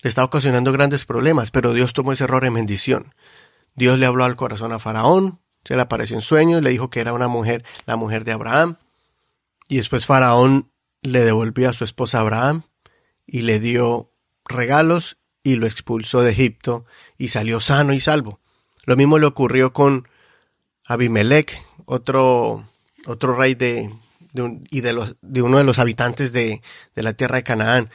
le 0.00 0.08
estaba 0.08 0.26
ocasionando 0.26 0.72
grandes 0.72 1.04
problemas, 1.04 1.50
pero 1.50 1.72
Dios 1.72 1.92
tomó 1.92 2.12
ese 2.12 2.24
error 2.24 2.44
en 2.44 2.54
bendición. 2.54 3.14
Dios 3.74 3.98
le 3.98 4.06
habló 4.06 4.24
al 4.24 4.36
corazón 4.36 4.72
a 4.72 4.78
Faraón, 4.78 5.40
se 5.64 5.76
le 5.76 5.82
apareció 5.82 6.16
en 6.16 6.22
sueños, 6.22 6.62
le 6.62 6.70
dijo 6.70 6.90
que 6.90 7.00
era 7.00 7.12
una 7.12 7.28
mujer, 7.28 7.64
la 7.86 7.96
mujer 7.96 8.24
de 8.24 8.32
Abraham, 8.32 8.78
y 9.68 9.76
después 9.76 10.06
Faraón 10.06 10.70
le 11.02 11.24
devolvió 11.24 11.70
a 11.70 11.72
su 11.72 11.84
esposa 11.84 12.20
Abraham 12.20 12.64
y 13.26 13.42
le 13.42 13.60
dio 13.60 14.12
regalos 14.44 15.18
y 15.42 15.54
lo 15.56 15.66
expulsó 15.66 16.22
de 16.22 16.32
Egipto 16.32 16.84
y 17.16 17.28
salió 17.28 17.60
sano 17.60 17.92
y 17.92 18.00
salvo. 18.00 18.40
Lo 18.84 18.96
mismo 18.96 19.18
le 19.18 19.26
ocurrió 19.26 19.72
con 19.72 20.08
Abimelech, 20.86 21.62
otro, 21.84 22.66
otro 23.06 23.36
rey 23.36 23.54
de, 23.54 23.90
y 24.70 24.80
de, 24.80 24.92
los, 24.92 25.16
de 25.22 25.42
uno 25.42 25.58
de 25.58 25.64
los 25.64 25.78
habitantes 25.78 26.32
de, 26.32 26.62
de 26.94 27.02
la 27.02 27.12
tierra 27.12 27.36
de 27.36 27.44
Canaán. 27.44 27.90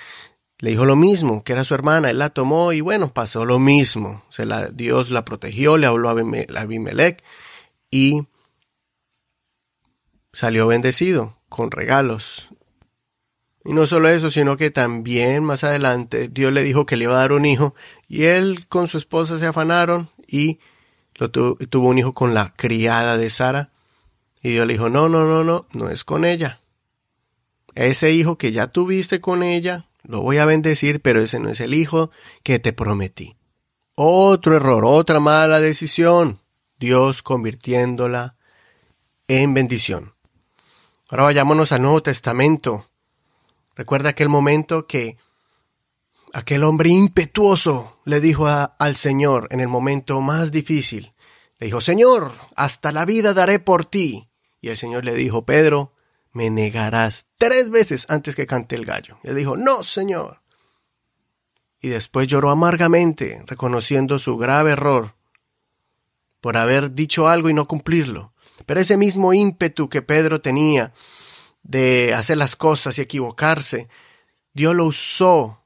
Le 0.59 0.71
dijo 0.71 0.85
lo 0.85 0.95
mismo, 0.95 1.43
que 1.43 1.53
era 1.53 1.63
su 1.63 1.75
hermana, 1.75 2.09
él 2.09 2.17
la 2.17 2.31
tomó 2.31 2.73
y 2.73 2.81
bueno, 2.81 3.13
pasó 3.13 3.45
lo 3.45 3.59
mismo. 3.59 4.23
Se 4.29 4.45
la, 4.45 4.69
Dios 4.69 5.11
la 5.11 5.23
protegió, 5.23 5.77
le 5.77 5.85
habló 5.85 6.09
a 6.09 6.13
Abimelech 6.13 7.23
y 7.91 8.23
salió 10.33 10.67
bendecido 10.67 11.37
con 11.49 11.69
regalos. 11.69 12.49
Y 13.63 13.73
no 13.73 13.85
solo 13.85 14.07
eso, 14.07 14.31
sino 14.31 14.55
que 14.55 14.71
también 14.71 15.43
más 15.43 15.63
adelante 15.63 16.29
Dios 16.29 16.53
le 16.53 16.63
dijo 16.63 16.85
que 16.85 16.95
le 16.95 17.03
iba 17.03 17.13
a 17.13 17.19
dar 17.19 17.33
un 17.33 17.45
hijo 17.45 17.75
y 18.07 18.23
él 18.23 18.65
con 18.67 18.87
su 18.87 18.97
esposa 18.97 19.39
se 19.39 19.45
afanaron 19.45 20.09
y 20.25 20.59
lo 21.17 21.29
tuvo 21.31 21.89
un 21.89 21.97
hijo 21.97 22.13
con 22.13 22.33
la 22.33 22.53
criada 22.55 23.17
de 23.17 23.29
Sara. 23.29 23.71
Y 24.41 24.51
Dios 24.51 24.67
le 24.67 24.73
dijo, 24.73 24.89
no, 24.89 25.09
no, 25.09 25.25
no, 25.25 25.43
no, 25.43 25.65
no 25.73 25.89
es 25.89 26.03
con 26.03 26.25
ella. 26.25 26.61
Ese 27.75 28.11
hijo 28.11 28.37
que 28.37 28.51
ya 28.51 28.67
tuviste 28.67 29.19
con 29.19 29.43
ella, 29.43 29.87
lo 30.03 30.21
voy 30.21 30.37
a 30.37 30.45
bendecir, 30.45 31.01
pero 31.01 31.21
ese 31.21 31.39
no 31.39 31.49
es 31.49 31.59
el 31.59 31.73
hijo 31.73 32.11
que 32.43 32.59
te 32.59 32.73
prometí. 32.73 33.35
Otro 33.95 34.55
error, 34.55 34.85
otra 34.85 35.19
mala 35.19 35.59
decisión. 35.59 36.39
Dios 36.79 37.23
convirtiéndola 37.23 38.35
en 39.27 39.53
bendición. 39.53 40.13
Ahora 41.09 41.23
vayámonos 41.23 41.71
al 41.71 41.81
Nuevo 41.81 42.03
Testamento. 42.03 42.87
Recuerda 43.75 44.09
aquel 44.09 44.29
momento 44.29 44.87
que 44.87 45.17
aquel 46.33 46.63
hombre 46.63 46.89
impetuoso 46.89 47.99
le 48.05 48.19
dijo 48.19 48.47
al 48.47 48.95
Señor 48.95 49.47
en 49.51 49.59
el 49.59 49.67
momento 49.67 50.21
más 50.21 50.51
difícil. 50.51 51.13
Le 51.59 51.67
dijo, 51.67 51.81
Señor, 51.81 52.31
hasta 52.55 52.91
la 52.91 53.05
vida 53.05 53.33
daré 53.33 53.59
por 53.59 53.85
ti. 53.85 54.29
Y 54.61 54.69
el 54.69 54.77
Señor 54.77 55.05
le 55.05 55.13
dijo, 55.13 55.45
Pedro, 55.45 55.93
me 56.31 56.49
negarás 56.49 57.27
tres 57.37 57.69
veces 57.69 58.05
antes 58.09 58.35
que 58.35 58.45
cante 58.45 58.75
el 58.75 58.85
gallo. 58.85 59.17
Y 59.23 59.29
él 59.29 59.35
dijo, 59.35 59.57
no, 59.57 59.83
Señor. 59.83 60.41
Y 61.79 61.89
después 61.89 62.27
lloró 62.27 62.49
amargamente, 62.49 63.43
reconociendo 63.47 64.19
su 64.19 64.37
grave 64.37 64.71
error 64.71 65.15
por 66.41 66.57
haber 66.57 66.93
dicho 66.93 67.27
algo 67.27 67.49
y 67.49 67.53
no 67.53 67.67
cumplirlo. 67.67 68.33
Pero 68.65 68.79
ese 68.79 68.97
mismo 68.97 69.33
ímpetu 69.33 69.89
que 69.89 70.01
Pedro 70.01 70.41
tenía 70.41 70.93
de 71.63 72.13
hacer 72.13 72.37
las 72.37 72.55
cosas 72.55 72.97
y 72.97 73.01
equivocarse, 73.01 73.89
Dios 74.53 74.75
lo 74.75 74.85
usó 74.85 75.56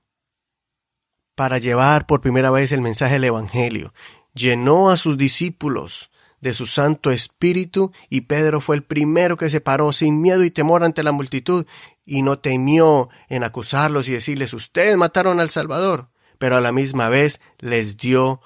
para 1.42 1.58
llevar 1.58 2.06
por 2.06 2.22
primera 2.22 2.52
vez 2.52 2.72
el 2.72 2.82
mensaje 2.82 3.16
del 3.16 3.24
Evangelio. 3.24 3.96
Llenó 4.36 4.92
a 4.92 4.98
sus 4.98 5.18
discípulos 5.18 6.12
de 6.40 6.54
su 6.54 6.68
Santo 6.68 7.10
Espíritu 7.10 7.92
y 8.10 8.22
Pedro 8.22 8.62
fue 8.62 8.76
el 8.76 8.84
primero 8.84 9.38
que 9.38 9.50
se 9.50 9.60
paró 9.60 9.92
sin 9.92 10.22
miedo 10.22 10.44
y 10.44 10.52
temor 10.52 10.84
ante 10.84 11.02
la 11.02 11.12
multitud 11.12 11.66
y 12.06 12.22
no 12.22 12.38
temió 12.38 13.10
en 13.28 13.44
acusarlos 13.44 14.08
y 14.08 14.12
decirles 14.12 14.54
ustedes 14.54 14.96
mataron 14.98 15.40
al 15.40 15.50
Salvador, 15.50 16.10
pero 16.38 16.58
a 16.58 16.62
la 16.62 16.72
misma 16.72 17.10
vez 17.10 17.42
les 17.58 17.98
dio 17.98 18.40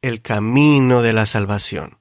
el 0.00 0.20
camino 0.20 1.00
de 1.00 1.12
la 1.12 1.26
salvación. 1.26 2.00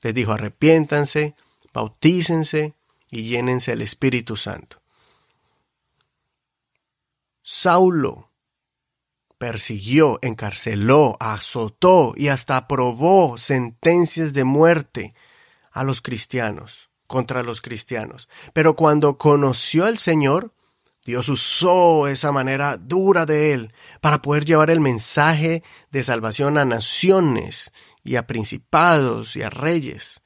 Les 0.00 0.14
dijo 0.14 0.32
arrepiéntanse, 0.32 1.34
bautícense 1.74 2.72
y 3.10 3.24
llénense 3.24 3.72
el 3.72 3.82
Espíritu 3.82 4.36
Santo. 4.36 4.80
Saulo 7.42 8.31
persiguió, 9.42 10.20
encarceló, 10.22 11.16
azotó 11.18 12.12
y 12.16 12.28
hasta 12.28 12.56
aprobó 12.56 13.38
sentencias 13.38 14.34
de 14.34 14.44
muerte 14.44 15.14
a 15.72 15.82
los 15.82 16.00
cristianos, 16.00 16.90
contra 17.08 17.42
los 17.42 17.60
cristianos. 17.60 18.28
Pero 18.52 18.76
cuando 18.76 19.18
conoció 19.18 19.84
al 19.84 19.98
Señor, 19.98 20.52
Dios 21.04 21.28
usó 21.28 22.06
esa 22.06 22.30
manera 22.30 22.76
dura 22.76 23.26
de 23.26 23.52
él 23.52 23.74
para 24.00 24.22
poder 24.22 24.44
llevar 24.44 24.70
el 24.70 24.78
mensaje 24.78 25.64
de 25.90 26.04
salvación 26.04 26.56
a 26.56 26.64
naciones 26.64 27.72
y 28.04 28.14
a 28.14 28.28
principados 28.28 29.34
y 29.34 29.42
a 29.42 29.50
reyes. 29.50 30.22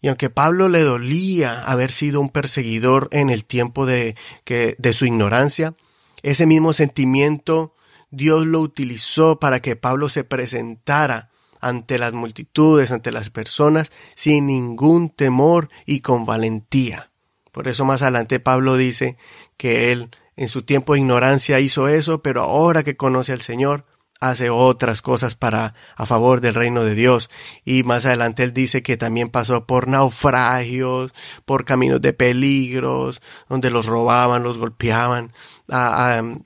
Y 0.00 0.06
aunque 0.06 0.30
Pablo 0.30 0.68
le 0.68 0.84
dolía 0.84 1.64
haber 1.64 1.90
sido 1.90 2.20
un 2.20 2.28
perseguidor 2.28 3.08
en 3.10 3.30
el 3.30 3.46
tiempo 3.46 3.84
de, 3.84 4.14
que, 4.44 4.76
de 4.78 4.92
su 4.92 5.06
ignorancia, 5.06 5.74
ese 6.22 6.46
mismo 6.46 6.72
sentimiento 6.72 7.73
Dios 8.16 8.46
lo 8.46 8.60
utilizó 8.60 9.38
para 9.38 9.60
que 9.60 9.76
Pablo 9.76 10.08
se 10.08 10.24
presentara 10.24 11.30
ante 11.60 11.98
las 11.98 12.12
multitudes, 12.12 12.90
ante 12.90 13.10
las 13.10 13.30
personas, 13.30 13.90
sin 14.14 14.46
ningún 14.46 15.10
temor 15.10 15.70
y 15.86 16.00
con 16.00 16.26
valentía. 16.26 17.10
Por 17.52 17.68
eso 17.68 17.84
más 17.84 18.02
adelante 18.02 18.40
Pablo 18.40 18.76
dice 18.76 19.16
que 19.56 19.92
él 19.92 20.10
en 20.36 20.48
su 20.48 20.62
tiempo 20.62 20.92
de 20.92 21.00
ignorancia 21.00 21.60
hizo 21.60 21.88
eso, 21.88 22.22
pero 22.22 22.42
ahora 22.42 22.82
que 22.82 22.96
conoce 22.96 23.32
al 23.32 23.42
Señor, 23.42 23.86
hace 24.28 24.50
otras 24.50 25.02
cosas 25.02 25.34
para 25.34 25.74
a 25.96 26.06
favor 26.06 26.40
del 26.40 26.54
reino 26.54 26.84
de 26.84 26.94
Dios. 26.94 27.30
Y 27.64 27.82
más 27.82 28.06
adelante 28.06 28.42
él 28.42 28.52
dice 28.52 28.82
que 28.82 28.96
también 28.96 29.28
pasó 29.28 29.66
por 29.66 29.88
naufragios, 29.88 31.12
por 31.44 31.64
caminos 31.64 32.00
de 32.00 32.12
peligros, 32.12 33.20
donde 33.48 33.70
los 33.70 33.86
robaban, 33.86 34.42
los 34.42 34.58
golpeaban, 34.58 35.32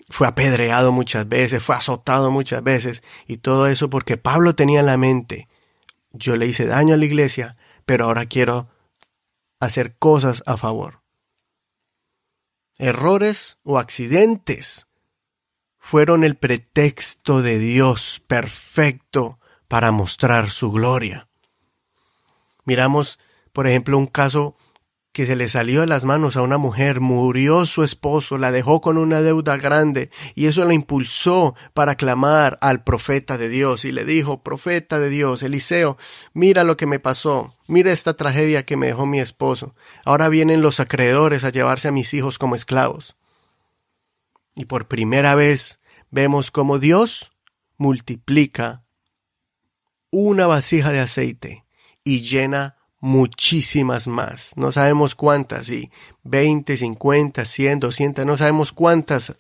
fue 0.08 0.26
apedreado 0.26 0.92
muchas 0.92 1.28
veces, 1.28 1.62
fue 1.62 1.76
azotado 1.76 2.30
muchas 2.30 2.62
veces, 2.62 3.02
y 3.26 3.38
todo 3.38 3.66
eso 3.66 3.90
porque 3.90 4.16
Pablo 4.16 4.54
tenía 4.54 4.80
en 4.80 4.86
la 4.86 4.96
mente, 4.96 5.48
yo 6.12 6.36
le 6.36 6.46
hice 6.46 6.66
daño 6.66 6.94
a 6.94 6.96
la 6.98 7.04
iglesia, 7.04 7.56
pero 7.84 8.06
ahora 8.06 8.26
quiero 8.26 8.68
hacer 9.60 9.96
cosas 9.96 10.42
a 10.46 10.56
favor. 10.56 11.02
Errores 12.78 13.58
o 13.64 13.78
accidentes 13.78 14.87
fueron 15.88 16.22
el 16.22 16.36
pretexto 16.36 17.40
de 17.40 17.58
Dios 17.58 18.22
perfecto 18.26 19.38
para 19.68 19.90
mostrar 19.90 20.50
su 20.50 20.70
gloria. 20.70 21.28
Miramos, 22.66 23.18
por 23.54 23.66
ejemplo, 23.66 23.96
un 23.96 24.06
caso 24.06 24.54
que 25.12 25.24
se 25.24 25.34
le 25.34 25.48
salió 25.48 25.80
de 25.80 25.86
las 25.86 26.04
manos 26.04 26.36
a 26.36 26.42
una 26.42 26.58
mujer, 26.58 27.00
murió 27.00 27.64
su 27.64 27.84
esposo, 27.84 28.36
la 28.36 28.52
dejó 28.52 28.82
con 28.82 28.98
una 28.98 29.22
deuda 29.22 29.56
grande, 29.56 30.10
y 30.34 30.44
eso 30.44 30.62
la 30.66 30.74
impulsó 30.74 31.54
para 31.72 31.94
clamar 31.94 32.58
al 32.60 32.84
profeta 32.84 33.38
de 33.38 33.48
Dios, 33.48 33.86
y 33.86 33.90
le 33.90 34.04
dijo, 34.04 34.42
profeta 34.42 35.00
de 35.00 35.08
Dios, 35.08 35.42
Eliseo, 35.42 35.96
mira 36.34 36.64
lo 36.64 36.76
que 36.76 36.84
me 36.84 37.00
pasó, 37.00 37.54
mira 37.66 37.92
esta 37.92 38.12
tragedia 38.12 38.66
que 38.66 38.76
me 38.76 38.88
dejó 38.88 39.06
mi 39.06 39.20
esposo, 39.20 39.74
ahora 40.04 40.28
vienen 40.28 40.60
los 40.60 40.80
acreedores 40.80 41.44
a 41.44 41.50
llevarse 41.50 41.88
a 41.88 41.92
mis 41.92 42.12
hijos 42.12 42.38
como 42.38 42.56
esclavos. 42.56 43.16
Y 44.54 44.66
por 44.66 44.86
primera 44.86 45.34
vez 45.34 45.77
vemos 46.10 46.50
cómo 46.50 46.78
Dios 46.78 47.32
multiplica 47.76 48.84
una 50.10 50.46
vasija 50.46 50.90
de 50.92 51.00
aceite 51.00 51.64
y 52.04 52.20
llena 52.20 52.76
muchísimas 53.00 54.06
más. 54.06 54.52
No 54.56 54.72
sabemos 54.72 55.14
cuántas, 55.14 55.68
y 55.68 55.90
20, 56.24 56.76
50, 56.76 57.44
100, 57.44 57.80
200, 57.80 58.26
no 58.26 58.36
sabemos 58.36 58.72
cuántas 58.72 59.36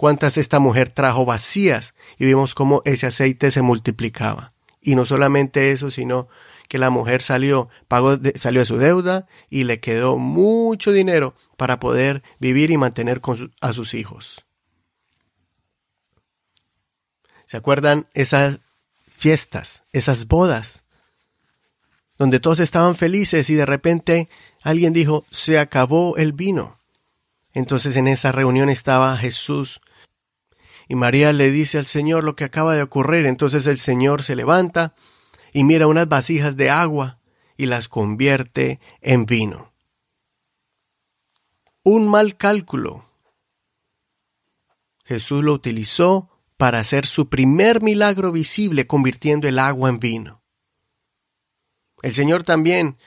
cuántas 0.00 0.38
esta 0.38 0.60
mujer 0.60 0.88
trajo 0.88 1.26
vacías 1.26 1.94
y 2.18 2.24
vimos 2.24 2.54
cómo 2.54 2.80
ese 2.86 3.06
aceite 3.06 3.50
se 3.50 3.60
multiplicaba. 3.60 4.54
Y 4.80 4.94
no 4.94 5.04
solamente 5.04 5.72
eso, 5.72 5.90
sino 5.90 6.26
que 6.68 6.78
la 6.78 6.88
mujer 6.88 7.20
salió, 7.20 7.68
pagó, 7.86 8.18
salió 8.36 8.60
de 8.60 8.66
su 8.66 8.78
deuda 8.78 9.26
y 9.50 9.64
le 9.64 9.78
quedó 9.80 10.16
mucho 10.16 10.92
dinero 10.92 11.34
para 11.58 11.80
poder 11.80 12.22
vivir 12.38 12.70
y 12.70 12.78
mantener 12.78 13.20
a 13.60 13.72
sus 13.74 13.92
hijos. 13.92 14.46
¿Se 17.50 17.56
acuerdan 17.56 18.06
esas 18.14 18.60
fiestas, 19.08 19.82
esas 19.92 20.28
bodas, 20.28 20.84
donde 22.16 22.38
todos 22.38 22.60
estaban 22.60 22.94
felices 22.94 23.50
y 23.50 23.54
de 23.54 23.66
repente 23.66 24.28
alguien 24.62 24.92
dijo, 24.92 25.24
se 25.32 25.58
acabó 25.58 26.16
el 26.16 26.32
vino? 26.32 26.78
Entonces 27.52 27.96
en 27.96 28.06
esa 28.06 28.30
reunión 28.30 28.70
estaba 28.70 29.16
Jesús 29.16 29.80
Y 30.86 30.94
María 30.94 31.32
le 31.32 31.50
dice 31.50 31.78
al 31.78 31.86
Señor 31.86 32.22
lo 32.22 32.36
que 32.36 32.44
acaba 32.44 32.76
de 32.76 32.82
ocurrir. 32.82 33.26
Entonces 33.26 33.66
el 33.66 33.80
Señor 33.80 34.22
se 34.22 34.36
levanta 34.36 34.94
y 35.52 35.64
mira 35.64 35.88
unas 35.88 36.08
vasijas 36.08 36.56
de 36.56 36.70
agua 36.70 37.18
y 37.56 37.66
las 37.66 37.88
convierte 37.88 38.78
en 39.00 39.26
vino. 39.26 39.72
Un 41.82 42.06
mal 42.06 42.36
cálculo. 42.36 43.06
Jesús 45.04 45.42
lo 45.42 45.52
utilizó 45.52 46.29
para 46.60 46.78
hacer 46.78 47.06
su 47.06 47.30
primer 47.30 47.80
milagro 47.80 48.32
visible 48.32 48.86
convirtiendo 48.86 49.48
el 49.48 49.58
agua 49.58 49.88
en 49.88 49.98
vino. 49.98 50.42
El 52.02 52.12
Señor 52.12 52.42
también 52.42 52.98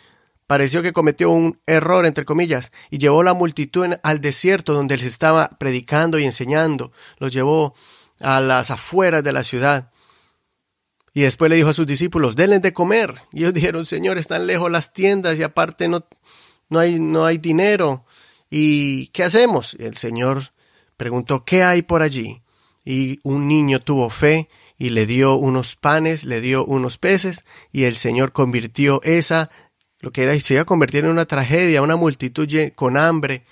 pareció 0.47 0.81
que 0.81 0.91
cometió 0.91 1.29
un 1.29 1.61
error, 1.67 2.07
entre 2.07 2.25
comillas, 2.25 2.71
y 2.89 2.97
llevó 2.97 3.21
la 3.21 3.35
multitud 3.35 3.93
al 4.01 4.21
desierto 4.21 4.73
donde 4.73 4.97
se 4.97 5.05
estaba 5.05 5.49
predicando 5.59 6.17
y 6.17 6.23
enseñando. 6.23 6.93
Los 7.19 7.31
llevó 7.31 7.75
a 8.19 8.41
las 8.41 8.71
afueras 8.71 9.23
de 9.23 9.33
la 9.33 9.43
ciudad. 9.43 9.91
Y 11.13 11.21
después 11.21 11.47
le 11.51 11.57
dijo 11.57 11.69
a 11.69 11.75
sus 11.75 11.85
discípulos, 11.85 12.35
denles 12.35 12.63
de 12.63 12.73
comer. 12.73 13.21
Y 13.31 13.41
ellos 13.41 13.53
dijeron, 13.53 13.85
Señor, 13.85 14.17
están 14.17 14.47
lejos 14.47 14.71
las 14.71 14.93
tiendas 14.93 15.37
y 15.37 15.43
aparte 15.43 15.87
no, 15.87 16.07
no, 16.69 16.79
hay, 16.79 16.97
no 16.97 17.23
hay 17.23 17.37
dinero. 17.37 18.03
¿Y 18.49 19.09
qué 19.09 19.21
hacemos? 19.21 19.75
El 19.75 19.95
Señor 19.95 20.53
preguntó, 20.97 21.45
¿qué 21.45 21.61
hay 21.61 21.83
por 21.83 22.01
allí? 22.01 22.42
Y 22.83 23.19
un 23.23 23.47
niño 23.47 23.81
tuvo 23.81 24.09
fe 24.09 24.49
y 24.77 24.89
le 24.89 25.05
dio 25.05 25.35
unos 25.35 25.75
panes, 25.75 26.25
le 26.25 26.41
dio 26.41 26.65
unos 26.65 26.97
peces, 26.97 27.45
y 27.71 27.83
el 27.83 27.95
Señor 27.95 28.31
convirtió 28.31 29.01
esa 29.03 29.49
lo 30.03 30.11
que 30.11 30.23
era, 30.23 30.37
se 30.41 30.55
iba 30.55 30.63
a 30.63 30.65
convertir 30.65 31.05
en 31.05 31.11
una 31.11 31.25
tragedia, 31.25 31.81
una 31.81 31.95
multitud 31.95 32.45
con 32.75 32.97
hambre 32.97 33.45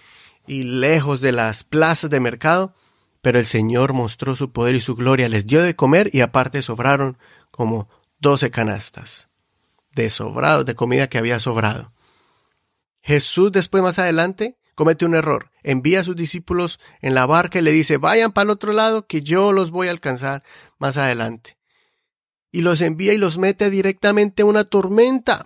y 0.46 0.64
lejos 0.64 1.22
de 1.22 1.32
las 1.32 1.64
plazas 1.64 2.10
de 2.10 2.20
mercado, 2.20 2.76
pero 3.22 3.40
el 3.40 3.46
Señor 3.46 3.94
mostró 3.94 4.36
su 4.36 4.52
poder 4.52 4.76
y 4.76 4.82
su 4.82 4.98
gloria, 4.98 5.30
les 5.30 5.46
dio 5.46 5.64
de 5.64 5.78
comer 5.78 6.10
y 6.12 6.20
aparte 6.20 6.62
sobraron 6.62 7.18
como 7.52 7.88
doce 8.20 8.52
canastas 8.52 9.30
de 9.94 10.10
sobrado, 10.10 10.66
de 10.66 10.76
comida 10.76 11.08
que 11.08 11.20
había 11.20 11.40
sobrado. 11.40 11.94
Jesús 13.02 13.54
después 13.54 13.82
más 13.82 13.98
adelante 13.98 14.58
comete 14.76 15.06
un 15.06 15.16
error, 15.16 15.52
envía 15.64 16.02
a 16.02 16.04
sus 16.04 16.16
discípulos 16.16 16.80
en 17.02 17.14
la 17.14 17.26
barca 17.26 17.60
y 17.60 17.62
le 17.62 17.72
dice, 17.72 17.98
vayan 17.98 18.32
para 18.32 18.44
el 18.44 18.50
otro 18.52 18.74
lado 18.74 19.08
que 19.08 19.22
yo 19.22 19.52
los 19.52 19.72
voy 19.72 19.88
a 19.88 19.92
alcanzar 19.92 20.44
más 20.78 20.98
adelante. 20.98 21.58
Y 22.52 22.62
los 22.62 22.82
envía 22.82 23.14
y 23.14 23.18
los 23.18 23.38
mete 23.38 23.70
directamente 23.70 24.42
a 24.42 24.46
una 24.46 24.66
tormenta. 24.66 25.46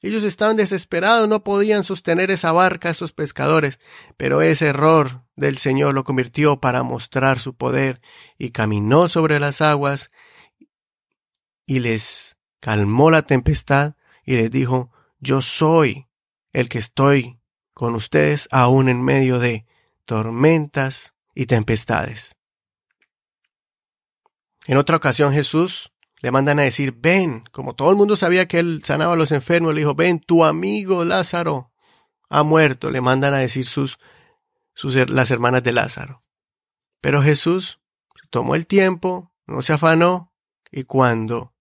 Ellos 0.00 0.24
estaban 0.24 0.56
desesperados, 0.56 1.28
no 1.28 1.44
podían 1.44 1.84
sostener 1.84 2.30
esa 2.30 2.50
barca, 2.52 2.90
estos 2.90 3.12
pescadores, 3.12 3.78
pero 4.16 4.42
ese 4.42 4.66
error 4.66 5.24
del 5.36 5.58
Señor 5.58 5.94
lo 5.94 6.04
convirtió 6.04 6.60
para 6.60 6.82
mostrar 6.82 7.38
su 7.38 7.54
poder 7.54 8.00
y 8.36 8.50
caminó 8.50 9.08
sobre 9.08 9.38
las 9.38 9.60
aguas 9.60 10.10
y 11.66 11.78
les 11.78 12.36
calmó 12.60 13.10
la 13.10 13.22
tempestad 13.22 13.94
y 14.24 14.36
les 14.36 14.50
dijo, 14.50 14.90
yo 15.20 15.40
soy 15.40 16.08
el 16.52 16.68
que 16.68 16.78
estoy 16.78 17.38
con 17.74 17.94
ustedes 17.94 18.48
aún 18.50 18.88
en 18.88 19.02
medio 19.02 19.38
de 19.38 19.66
tormentas 20.04 21.14
y 21.34 21.46
tempestades. 21.46 22.36
En 24.66 24.76
otra 24.76 24.96
ocasión 24.96 25.32
Jesús 25.32 25.92
le 26.20 26.30
mandan 26.30 26.60
a 26.60 26.62
decir, 26.62 26.94
ven, 26.96 27.44
como 27.50 27.74
todo 27.74 27.90
el 27.90 27.96
mundo 27.96 28.16
sabía 28.16 28.46
que 28.46 28.60
él 28.60 28.82
sanaba 28.84 29.14
a 29.14 29.16
los 29.16 29.32
enfermos, 29.32 29.74
le 29.74 29.80
dijo, 29.80 29.94
ven, 29.94 30.20
tu 30.20 30.44
amigo 30.44 31.04
Lázaro 31.04 31.72
ha 32.28 32.44
muerto, 32.44 32.90
le 32.90 33.00
mandan 33.00 33.34
a 33.34 33.38
decir 33.38 33.66
sus, 33.66 33.98
sus 34.74 34.94
las 35.10 35.30
hermanas 35.32 35.64
de 35.64 35.72
Lázaro. 35.72 36.22
Pero 37.00 37.22
Jesús 37.22 37.80
tomó 38.30 38.54
el 38.54 38.68
tiempo, 38.68 39.34
no 39.46 39.62
se 39.62 39.72
afanó, 39.72 40.32
y 40.70 40.84
cuando 40.84 41.54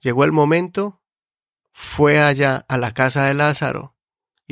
llegó 0.00 0.24
el 0.24 0.32
momento, 0.32 1.00
fue 1.72 2.20
allá 2.20 2.64
a 2.68 2.76
la 2.76 2.92
casa 2.92 3.24
de 3.24 3.34
Lázaro, 3.34 3.91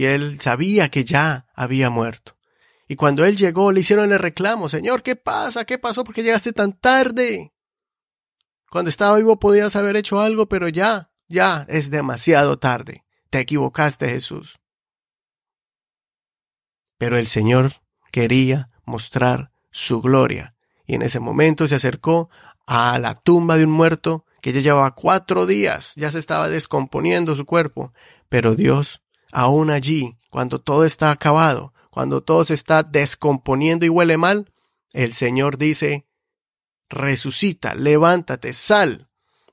y 0.01 0.07
él 0.07 0.41
sabía 0.41 0.89
que 0.89 1.05
ya 1.05 1.47
había 1.55 1.91
muerto. 1.91 2.35
Y 2.89 2.97
cuando 2.97 3.27
él 3.27 3.37
llegó, 3.37 3.71
le 3.71 3.81
hicieron 3.81 4.11
el 4.11 4.19
reclamo, 4.19 4.71
Señor, 4.71 5.03
¿qué 5.03 5.15
pasa? 5.15 5.67
¿Qué 5.67 5.77
pasó? 5.77 6.05
¿Por 6.05 6.15
qué 6.15 6.23
llegaste 6.23 6.55
tan 6.55 6.73
tarde? 6.73 7.53
Cuando 8.71 8.89
estaba 8.89 9.19
vivo 9.19 9.39
podías 9.39 9.77
haber 9.77 9.97
hecho 9.97 10.19
algo, 10.19 10.49
pero 10.49 10.69
ya, 10.69 11.13
ya 11.29 11.67
es 11.69 11.91
demasiado 11.91 12.59
tarde. 12.59 13.05
Te 13.29 13.41
equivocaste, 13.41 14.09
Jesús. 14.09 14.59
Pero 16.97 17.19
el 17.19 17.27
Señor 17.27 17.73
quería 18.11 18.71
mostrar 18.87 19.53
su 19.71 20.01
gloria, 20.01 20.57
y 20.87 20.95
en 20.95 21.03
ese 21.03 21.21
momento 21.21 21.69
se 21.69 21.75
acercó 21.75 22.31
a 22.67 22.99
la 22.99 23.21
tumba 23.21 23.59
de 23.59 23.67
un 23.67 23.73
muerto 23.73 24.25
que 24.41 24.55
ya 24.55 24.61
llevaba 24.61 24.95
cuatro 24.95 25.45
días, 25.45 25.93
ya 25.97 26.11
se 26.11 26.19
estaba 26.19 26.49
descomponiendo 26.49 27.37
su 27.37 27.45
cuerpo, 27.45 27.93
pero 28.31 28.55
Dios, 28.55 29.03
aún 29.33 29.71
allí, 29.71 30.19
cuando 30.31 30.61
todo 30.61 30.85
está 30.85 31.11
acabado, 31.11 31.73
cuando 31.91 32.23
todo 32.23 32.45
se 32.45 32.55
está 32.55 32.83
descomponiendo 32.83 33.85
y 33.85 33.89
huele 33.89 34.17
mal, 34.17 34.53
el 34.93 35.13
Señor 35.13 35.59
dice, 35.59 36.07
resucita, 36.89 37.75
levántate, 37.75 38.53
sal. 38.53 39.09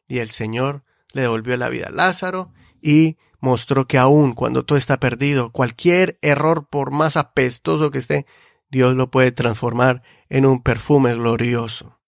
Y 0.08 0.20
el 0.20 0.30
Señor 0.30 0.84
le 1.14 1.24
devolvió 1.24 1.58
la 1.58 1.70
vida 1.70 1.88
a 1.88 1.92
Lázaro 1.92 2.54
y 2.82 3.18
mostró 3.40 3.88
que 3.88 3.98
aun 3.98 4.34
cuando 4.34 4.66
todo 4.66 4.78
está 4.78 5.00
perdido, 5.00 5.52
cualquier 5.52 6.18
error, 6.22 6.68
por 6.70 6.92
más 6.92 7.18
apestoso 7.18 7.92
que 7.92 8.00
esté, 8.00 8.26
Dios 8.70 8.96
lo 8.96 9.10
puede 9.12 9.32
transformar 9.32 10.04
en 10.30 10.46
un 10.46 10.62
perfume 10.62 11.14
glorioso. 11.14 12.00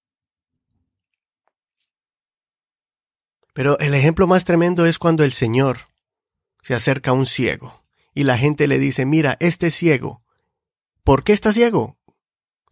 Pero 3.53 3.77
el 3.79 3.93
ejemplo 3.93 4.27
más 4.27 4.45
tremendo 4.45 4.85
es 4.85 4.99
cuando 4.99 5.23
el 5.23 5.33
Señor 5.33 5.89
se 6.61 6.73
acerca 6.73 7.13
un 7.13 7.25
ciego 7.25 7.83
y 8.13 8.23
la 8.23 8.37
gente 8.37 8.67
le 8.67 8.79
dice, 8.79 9.05
mira, 9.05 9.37
este 9.39 9.71
ciego, 9.71 10.23
¿por 11.03 11.23
qué 11.23 11.33
está 11.33 11.53
ciego? 11.53 11.97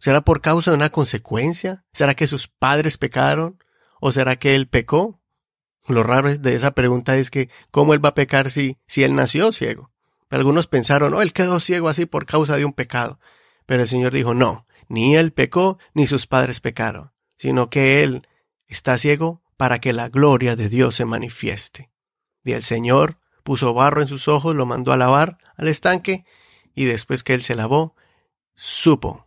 ¿Será 0.00 0.20
por 0.22 0.40
causa 0.40 0.70
de 0.70 0.76
una 0.76 0.90
consecuencia? 0.90 1.84
¿Será 1.92 2.14
que 2.14 2.26
sus 2.26 2.48
padres 2.48 2.98
pecaron? 2.98 3.62
¿O 4.00 4.12
será 4.12 4.36
que 4.36 4.54
él 4.54 4.68
pecó? 4.68 5.20
Lo 5.86 6.02
raro 6.02 6.36
de 6.36 6.54
esa 6.54 6.72
pregunta 6.72 7.16
es 7.16 7.30
que 7.30 7.48
¿cómo 7.70 7.94
él 7.94 8.04
va 8.04 8.10
a 8.10 8.14
pecar 8.14 8.50
si, 8.50 8.76
si 8.86 9.02
él 9.02 9.14
nació 9.14 9.52
ciego? 9.52 9.90
Algunos 10.30 10.66
pensaron, 10.66 11.14
oh, 11.14 11.22
él 11.22 11.32
quedó 11.32 11.58
ciego 11.58 11.88
así 11.88 12.04
por 12.04 12.26
causa 12.26 12.56
de 12.56 12.64
un 12.64 12.74
pecado. 12.74 13.18
Pero 13.66 13.82
el 13.82 13.88
Señor 13.88 14.12
dijo, 14.12 14.34
no, 14.34 14.66
ni 14.88 15.16
él 15.16 15.32
pecó, 15.32 15.78
ni 15.94 16.06
sus 16.06 16.26
padres 16.26 16.60
pecaron, 16.60 17.12
sino 17.36 17.70
que 17.70 18.02
él 18.02 18.28
está 18.66 18.98
ciego 18.98 19.42
para 19.56 19.80
que 19.80 19.92
la 19.92 20.08
gloria 20.08 20.54
de 20.54 20.68
Dios 20.68 20.94
se 20.96 21.04
manifieste. 21.04 21.90
Y 22.44 22.52
el 22.52 22.62
Señor 22.62 23.18
puso 23.48 23.72
barro 23.72 24.02
en 24.02 24.08
sus 24.08 24.28
ojos, 24.28 24.54
lo 24.54 24.66
mandó 24.66 24.92
a 24.92 24.98
lavar 24.98 25.38
al 25.56 25.68
estanque, 25.68 26.26
y 26.74 26.84
después 26.84 27.24
que 27.24 27.32
él 27.32 27.40
se 27.42 27.56
lavó, 27.56 27.96
supo 28.54 29.26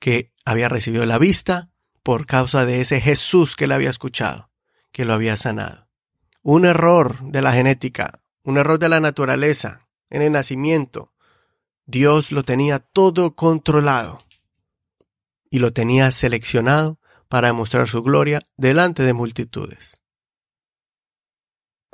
que 0.00 0.32
había 0.44 0.68
recibido 0.68 1.06
la 1.06 1.18
vista 1.18 1.70
por 2.02 2.26
causa 2.26 2.66
de 2.66 2.80
ese 2.80 3.00
Jesús 3.00 3.54
que 3.54 3.68
le 3.68 3.74
había 3.74 3.90
escuchado, 3.90 4.50
que 4.90 5.04
lo 5.04 5.12
había 5.12 5.36
sanado. 5.36 5.86
Un 6.42 6.64
error 6.64 7.20
de 7.22 7.40
la 7.40 7.52
genética, 7.52 8.20
un 8.42 8.58
error 8.58 8.80
de 8.80 8.88
la 8.88 8.98
naturaleza, 8.98 9.86
en 10.10 10.22
el 10.22 10.32
nacimiento. 10.32 11.12
Dios 11.84 12.32
lo 12.32 12.42
tenía 12.42 12.80
todo 12.80 13.36
controlado 13.36 14.24
y 15.50 15.60
lo 15.60 15.72
tenía 15.72 16.10
seleccionado 16.10 16.98
para 17.28 17.52
mostrar 17.52 17.86
su 17.86 18.02
gloria 18.02 18.40
delante 18.56 19.04
de 19.04 19.12
multitudes. 19.12 20.00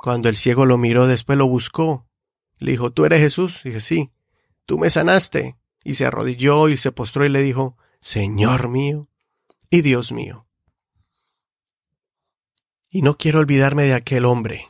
Cuando 0.03 0.27
el 0.27 0.35
ciego 0.35 0.65
lo 0.65 0.77
miró, 0.77 1.07
después 1.07 1.37
lo 1.37 1.47
buscó. 1.47 2.09
Le 2.57 2.71
dijo, 2.71 2.91
¿tú 2.91 3.05
eres 3.05 3.21
Jesús? 3.21 3.61
dije, 3.63 3.79
sí, 3.79 4.11
tú 4.65 4.77
me 4.77 4.89
sanaste. 4.89 5.57
Y 5.81 5.93
se 5.93 6.05
arrodilló 6.05 6.67
y 6.67 6.75
se 6.75 6.91
postró 6.91 7.23
y 7.25 7.29
le 7.29 7.41
dijo, 7.41 7.77
Señor 8.01 8.67
mío 8.67 9.07
y 9.69 9.81
Dios 9.81 10.11
mío. 10.11 10.45
Y 12.89 13.01
no 13.01 13.17
quiero 13.17 13.39
olvidarme 13.39 13.83
de 13.83 13.93
aquel 13.93 14.25
hombre 14.25 14.69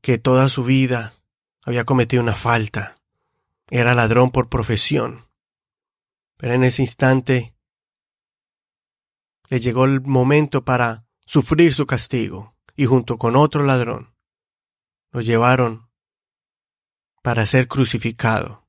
que 0.00 0.16
toda 0.16 0.48
su 0.48 0.64
vida 0.64 1.12
había 1.60 1.84
cometido 1.84 2.22
una 2.22 2.34
falta. 2.34 2.98
Era 3.68 3.94
ladrón 3.94 4.30
por 4.30 4.48
profesión. 4.48 5.28
Pero 6.38 6.54
en 6.54 6.64
ese 6.64 6.80
instante 6.80 7.54
le 9.50 9.60
llegó 9.60 9.84
el 9.84 10.00
momento 10.00 10.64
para 10.64 11.04
sufrir 11.26 11.74
su 11.74 11.84
castigo 11.84 12.56
y 12.74 12.86
junto 12.86 13.18
con 13.18 13.36
otro 13.36 13.62
ladrón 13.62 14.15
lo 15.16 15.22
llevaron 15.22 15.88
para 17.22 17.46
ser 17.46 17.68
crucificado. 17.68 18.66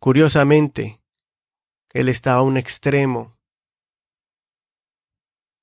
Curiosamente, 0.00 1.00
él 1.92 2.08
estaba 2.08 2.40
a 2.40 2.42
un 2.42 2.56
extremo. 2.56 3.38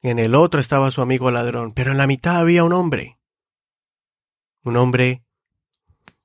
En 0.02 0.20
el 0.20 0.34
otro 0.34 0.62
estaba 0.62 0.92
su 0.92 1.02
amigo 1.02 1.30
ladrón, 1.30 1.74
pero 1.74 1.92
en 1.92 1.98
la 1.98 2.08
mitad 2.08 2.38
había 2.38 2.64
un 2.64 2.72
hombre. 2.72 3.20
Un 4.64 4.78
hombre 4.78 5.26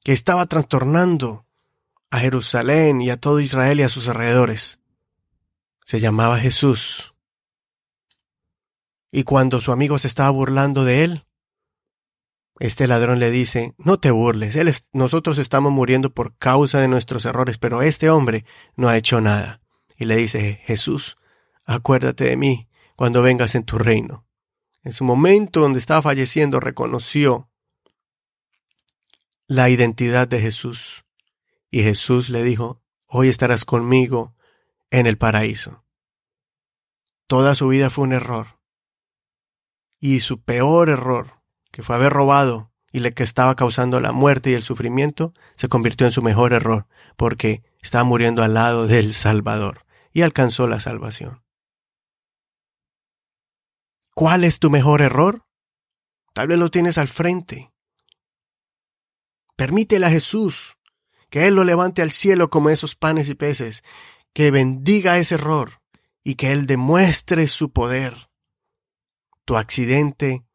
que 0.05 0.13
estaba 0.13 0.47
trastornando 0.47 1.45
a 2.11 2.21
Jerusalén 2.21 3.01
y 3.01 3.11
a 3.11 3.17
todo 3.17 3.41
Israel 3.41 3.81
y 3.81 3.83
a 3.83 3.89
sus 3.89 4.07
alrededores. 4.07 4.79
Se 5.85 5.99
llamaba 5.99 6.39
Jesús. 6.39 7.17
Y 9.11 9.25
cuando 9.25 9.59
su 9.59 9.73
amigo 9.73 9.99
se 9.99 10.07
estaba 10.07 10.31
burlando 10.31 10.85
de 10.85 11.03
él, 11.03 11.28
este 12.59 12.87
ladrón 12.87 13.21
le 13.21 13.31
dice, 13.31 13.75
no 13.79 13.99
te 13.99 14.11
burles, 14.11 14.57
nosotros 14.93 15.39
estamos 15.39 15.73
muriendo 15.73 16.13
por 16.13 16.37
causa 16.37 16.81
de 16.81 16.89
nuestros 16.89 17.25
errores, 17.25 17.59
pero 17.59 17.83
este 17.83 18.11
hombre 18.11 18.45
no 18.77 18.89
ha 18.89 18.97
hecho 18.97 19.21
nada. 19.21 19.61
Y 19.97 20.07
le 20.07 20.17
dice, 20.17 20.61
Jesús, 20.65 21.19
acuérdate 21.65 22.25
de 22.25 22.37
mí 22.37 22.69
cuando 22.97 23.23
vengas 23.23 23.55
en 23.55 23.65
tu 23.65 23.79
reino. 23.79 24.27
En 24.83 24.93
su 24.93 25.05
momento 25.05 25.61
donde 25.61 25.79
estaba 25.79 26.03
falleciendo 26.03 26.61
reconoció 26.61 27.49
la 29.47 29.71
identidad 29.71 30.27
de 30.29 30.41
Jesús. 30.41 31.05
Y 31.71 31.83
Jesús 31.83 32.29
le 32.29 32.43
dijo, 32.43 32.83
hoy 33.07 33.29
estarás 33.29 33.65
conmigo 33.65 34.35
en 34.91 35.07
el 35.07 35.19
paraíso. 35.19 35.85
Toda 37.27 37.55
su 37.55 37.69
vida 37.69 37.91
fue 37.91 38.05
un 38.05 38.13
error. 38.13 38.59
Y 40.01 40.21
su 40.21 40.43
peor 40.43 40.91
error, 40.91 41.38
que 41.79 41.85
fue 41.85 41.95
haber 41.95 42.13
robado 42.13 42.73
y 42.91 42.99
le 42.99 43.15
que 43.15 43.23
estaba 43.23 43.55
causando 43.55 44.01
la 44.01 44.11
muerte 44.11 44.51
y 44.51 44.55
el 44.55 44.65
sufrimiento, 44.65 45.33
se 45.55 45.69
convirtió 45.69 46.09
en 46.09 46.13
su 46.13 46.23
mejor 46.23 46.53
error, 46.53 46.89
porque 47.17 47.63
estaba 47.81 48.03
muriendo 48.03 48.43
al 48.43 48.55
lado 48.55 48.89
del 48.89 49.13
Salvador 49.13 49.87
y 50.13 50.23
alcanzó 50.23 50.67
la 50.67 50.81
salvación. 50.81 51.45
¿Cuál 54.13 54.43
es 54.43 54.59
tu 54.59 54.71
mejor 54.71 55.03
error? 55.03 55.47
Tal 56.33 56.49
vez 56.49 56.59
lo 56.59 56.69
tienes 56.69 56.99
al 56.99 57.07
frente. 57.07 57.73
Permítele 59.55 60.07
a 60.07 60.11
Jesús 60.11 60.79
que 61.31 61.47
Él 61.47 61.55
lo 61.55 61.63
levante 61.63 62.03
al 62.03 62.11
cielo 62.11 62.51
como 62.51 62.71
esos 62.71 62.97
panes 62.97 63.29
y 63.29 63.37
peces, 63.37 63.85
que 64.33 64.51
bendiga 64.51 65.17
ese 65.19 65.37
error 65.37 65.81
y 66.25 66.35
que 66.35 66.51
Él 66.51 66.67
demuestre 66.67 67.47
su 67.47 67.71
poder. 67.71 68.31
Tu 69.45 69.57
accidente 69.57 70.48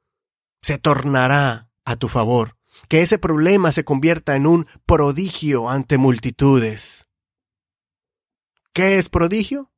se 0.64 0.80
tornará 0.80 1.70
a 1.86 1.96
tu 1.96 2.08
favor, 2.08 2.56
que 2.88 3.02
ese 3.02 3.20
problema 3.20 3.72
se 3.72 3.84
convierta 3.84 4.36
en 4.36 4.48
un 4.48 4.66
prodigio 4.86 5.70
ante 5.70 6.00
multitudes. 6.00 7.06
¿Qué 8.74 8.98
es 8.98 9.10
prodigio? 9.10 9.72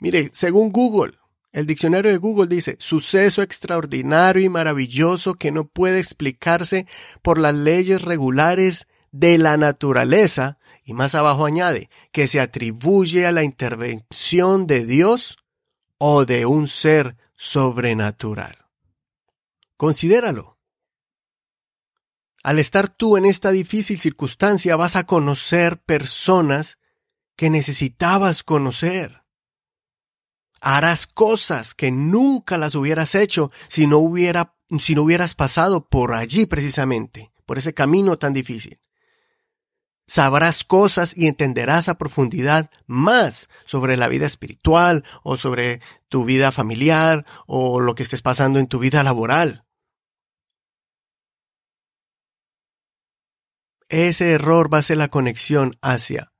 Mire, 0.00 0.30
según 0.32 0.72
Google, 0.72 1.18
el 1.52 1.66
diccionario 1.66 2.10
de 2.10 2.16
Google 2.16 2.48
dice, 2.48 2.76
suceso 2.80 3.42
extraordinario 3.42 4.42
y 4.42 4.48
maravilloso 4.48 5.34
que 5.34 5.52
no 5.52 5.68
puede 5.68 6.00
explicarse 6.00 6.86
por 7.20 7.38
las 7.38 7.54
leyes 7.54 8.02
regulares 8.02 8.88
de 9.12 9.36
la 9.36 9.58
naturaleza, 9.58 10.58
y 10.82 10.94
más 10.94 11.14
abajo 11.14 11.44
añade, 11.44 11.90
que 12.10 12.26
se 12.26 12.40
atribuye 12.40 13.26
a 13.26 13.32
la 13.32 13.44
intervención 13.44 14.66
de 14.66 14.86
Dios 14.86 15.36
o 15.98 16.24
de 16.24 16.46
un 16.46 16.66
ser 16.66 17.16
sobrenatural. 17.36 18.61
Considéralo. 19.82 20.60
Al 22.44 22.60
estar 22.60 22.88
tú 22.88 23.16
en 23.16 23.24
esta 23.24 23.50
difícil 23.50 23.98
circunstancia 23.98 24.76
vas 24.76 24.94
a 24.94 25.06
conocer 25.06 25.82
personas 25.82 26.78
que 27.34 27.50
necesitabas 27.50 28.44
conocer. 28.44 29.24
Harás 30.60 31.08
cosas 31.08 31.74
que 31.74 31.90
nunca 31.90 32.58
las 32.58 32.76
hubieras 32.76 33.16
hecho 33.16 33.50
si 33.66 33.88
no, 33.88 34.00
si 34.78 34.94
no 34.94 35.02
hubieras 35.02 35.34
pasado 35.34 35.88
por 35.88 36.14
allí 36.14 36.46
precisamente, 36.46 37.32
por 37.44 37.58
ese 37.58 37.74
camino 37.74 38.18
tan 38.18 38.32
difícil. 38.32 38.80
Sabrás 40.06 40.62
cosas 40.62 41.12
y 41.16 41.26
entenderás 41.26 41.88
a 41.88 41.98
profundidad 41.98 42.70
más 42.86 43.48
sobre 43.64 43.96
la 43.96 44.06
vida 44.06 44.26
espiritual 44.26 45.02
o 45.24 45.36
sobre 45.36 45.80
tu 46.08 46.24
vida 46.24 46.52
familiar 46.52 47.26
o 47.48 47.80
lo 47.80 47.96
que 47.96 48.04
estés 48.04 48.22
pasando 48.22 48.60
en 48.60 48.68
tu 48.68 48.78
vida 48.78 49.02
laboral. 49.02 49.64
Ese 53.92 54.32
error 54.32 54.72
va 54.72 54.78
a 54.78 54.82
ser 54.82 54.96
la 54.96 55.08
conexión 55.08 55.76
hacia 55.82 56.32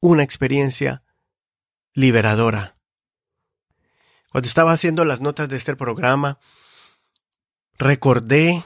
una 0.00 0.22
experiencia 0.22 1.02
liberadora. 1.92 2.76
Cuando 4.30 4.46
estaba 4.46 4.70
haciendo 4.70 5.04
las 5.04 5.20
notas 5.20 5.48
de 5.48 5.56
este 5.56 5.74
programa, 5.74 6.38
recordé 7.76 8.62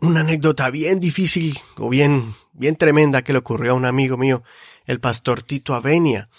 una 0.00 0.20
anécdota 0.20 0.70
bien 0.70 0.98
difícil 0.98 1.58
o 1.76 1.90
bien, 1.90 2.34
bien 2.54 2.76
tremenda 2.76 3.20
que 3.20 3.34
le 3.34 3.40
ocurrió 3.40 3.72
a 3.72 3.74
un 3.74 3.84
amigo 3.84 4.16
mío, 4.16 4.42
el 4.86 4.98
pastor 4.98 5.42
Tito 5.42 5.74
Avenia. 5.74 6.30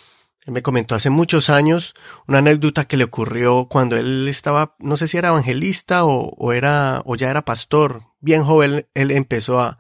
Él 0.48 0.54
me 0.54 0.64
comentó 0.64 0.96
hace 0.96 1.12
muchos 1.12 1.52
años 1.52 1.94
una 2.28 2.40
anécdota 2.40 2.86
que 2.86 2.98
le 2.98 3.04
ocurrió 3.04 3.68
cuando 3.70 3.98
él 3.98 4.28
estaba, 4.28 4.76
no 4.80 4.98
sé 4.98 5.08
si 5.08 5.16
era 5.16 5.28
evangelista 5.28 6.06
o, 6.06 6.54
era, 6.54 7.04
o 7.06 7.16
ya 7.16 7.30
era 7.30 7.46
pastor. 7.46 8.02
Bien 8.20 8.44
joven, 8.44 8.88
él 8.96 9.12
empezó 9.12 9.62
a, 9.62 9.78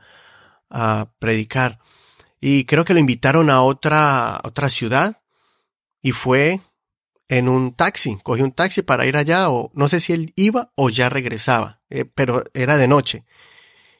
a 0.70 1.10
predicar. 1.20 1.80
Y 2.42 2.66
creo 2.66 2.86
que 2.86 2.94
lo 2.94 3.00
invitaron 3.00 3.50
a 3.50 3.62
otra, 3.62 4.40
otra 4.44 4.70
ciudad 4.70 5.22
y 6.02 6.12
fue 6.12 6.62
en 7.28 7.50
un 7.50 7.74
taxi. 7.74 8.18
Cogió 8.24 8.44
un 8.46 8.52
taxi 8.52 8.82
para 8.82 9.06
ir 9.06 9.18
allá 9.18 9.50
o 9.50 9.72
no 9.74 9.90
sé 9.90 10.00
si 10.00 10.14
él 10.14 10.34
iba 10.36 10.72
o 10.76 10.90
ya 10.90 11.10
regresaba, 11.10 11.82
eh, 11.90 12.06
pero 12.06 12.44
era 12.54 12.78
de 12.78 12.88
noche. 12.88 13.26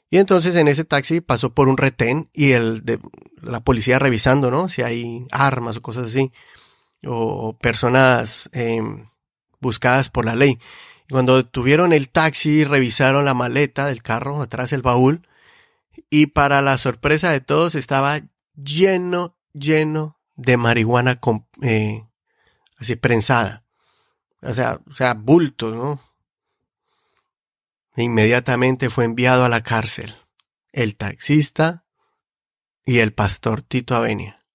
Y 0.10 0.18
entonces 0.18 0.56
en 0.56 0.68
ese 0.68 0.86
taxi 0.86 1.22
pasó 1.22 1.54
por 1.54 1.70
un 1.70 1.78
retén 1.78 2.30
y 2.34 2.52
el 2.52 2.84
de 2.84 3.00
la 3.42 3.60
policía 3.60 4.00
revisando, 4.00 4.50
¿no? 4.50 4.68
Si 4.68 4.82
hay 4.82 5.28
armas 5.32 5.78
o 5.78 5.82
cosas 5.82 6.08
así 6.08 6.32
o 7.06 7.58
personas 7.58 8.50
em, 8.54 9.10
buscadas 9.60 10.10
por 10.10 10.26
la 10.26 10.36
ley. 10.36 10.60
Y 11.08 11.14
cuando 11.14 11.46
tuvieron 11.46 11.94
el 11.94 12.10
taxi, 12.10 12.64
revisaron 12.64 13.26
la 13.26 13.34
maleta 13.34 13.86
del 13.86 14.02
carro, 14.02 14.42
atrás 14.42 14.74
el 14.74 14.82
baúl, 14.82 15.28
y 16.10 16.28
para 16.28 16.62
la 16.62 16.78
sorpresa 16.78 17.32
de 17.32 17.42
todos 17.42 17.76
estaba 17.76 18.22
lleno, 18.56 19.38
lleno 19.54 20.20
de 20.36 20.58
marihuana 20.58 21.20
eh, 21.62 22.06
así 22.78 22.96
prensada. 22.96 23.64
O 24.42 24.54
sea, 24.54 24.80
o 24.90 24.96
sea, 24.96 25.14
bulto, 25.14 25.72
¿no? 25.72 26.00
E 27.96 28.04
inmediatamente 28.04 28.90
fue 28.90 29.06
enviado 29.06 29.44
a 29.44 29.50
la 29.50 29.62
cárcel 29.62 30.16
el 30.72 30.96
taxista 30.96 31.86
y 32.86 33.00
el 33.00 33.14
pastor 33.14 33.62
Tito 33.62 33.96
Avenia. 33.96 34.46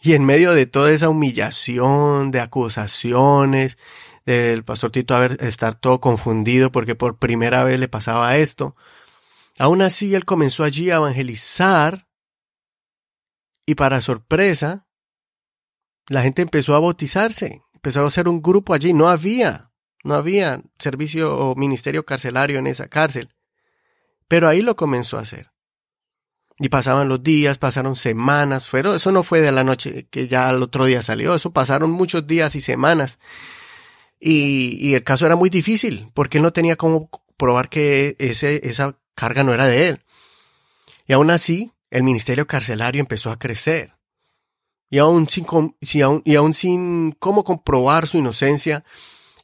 Y 0.00 0.12
en 0.14 0.24
medio 0.24 0.52
de 0.52 0.66
toda 0.66 0.92
esa 0.92 1.08
humillación, 1.08 2.30
de 2.30 2.40
acusaciones, 2.40 3.78
del 4.24 4.64
pastor 4.64 4.92
Tito 4.92 5.16
haber, 5.16 5.42
estar 5.42 5.74
todo 5.74 6.00
confundido 6.00 6.70
porque 6.70 6.94
por 6.94 7.18
primera 7.18 7.64
vez 7.64 7.78
le 7.78 7.88
pasaba 7.88 8.36
esto, 8.36 8.76
Aún 9.58 9.82
así, 9.82 10.14
él 10.14 10.24
comenzó 10.24 10.64
allí 10.64 10.90
a 10.90 10.96
evangelizar 10.96 12.06
y 13.64 13.74
para 13.74 14.00
sorpresa, 14.00 14.86
la 16.08 16.22
gente 16.22 16.42
empezó 16.42 16.74
a 16.74 16.80
bautizarse, 16.80 17.62
empezó 17.74 18.04
a 18.04 18.08
hacer 18.08 18.28
un 18.28 18.42
grupo 18.42 18.74
allí, 18.74 18.92
no 18.92 19.08
había, 19.08 19.72
no 20.04 20.14
había 20.14 20.62
servicio 20.78 21.36
o 21.36 21.56
ministerio 21.56 22.04
carcelario 22.04 22.58
en 22.58 22.68
esa 22.68 22.88
cárcel, 22.88 23.34
pero 24.28 24.48
ahí 24.48 24.62
lo 24.62 24.76
comenzó 24.76 25.18
a 25.18 25.22
hacer. 25.22 25.50
Y 26.58 26.68
pasaban 26.68 27.08
los 27.08 27.22
días, 27.22 27.58
pasaron 27.58 27.96
semanas, 27.96 28.66
fueron, 28.66 28.96
eso 28.96 29.10
no 29.12 29.22
fue 29.22 29.40
de 29.40 29.52
la 29.52 29.64
noche 29.64 30.06
que 30.10 30.26
ya 30.28 30.48
al 30.48 30.62
otro 30.62 30.84
día 30.84 31.02
salió, 31.02 31.34
eso 31.34 31.52
pasaron 31.52 31.90
muchos 31.90 32.26
días 32.26 32.54
y 32.54 32.60
semanas. 32.60 33.18
Y, 34.20 34.78
y 34.80 34.94
el 34.94 35.02
caso 35.02 35.26
era 35.26 35.36
muy 35.36 35.50
difícil, 35.50 36.10
porque 36.14 36.38
él 36.38 36.42
no 36.42 36.52
tenía 36.52 36.76
cómo 36.76 37.10
probar 37.36 37.68
que 37.68 38.16
ese, 38.18 38.66
esa 38.68 38.98
carga 39.16 39.42
no 39.42 39.52
era 39.52 39.66
de 39.66 39.88
él. 39.88 40.04
Y 41.08 41.14
aún 41.14 41.32
así, 41.32 41.72
el 41.90 42.04
ministerio 42.04 42.46
carcelario 42.46 43.00
empezó 43.00 43.30
a 43.30 43.38
crecer. 43.38 43.96
Y 44.88 44.98
aún 44.98 45.28
sin, 45.28 47.12
cómo 47.18 47.42
comprobar 47.42 48.06
su 48.06 48.18
inocencia 48.18 48.84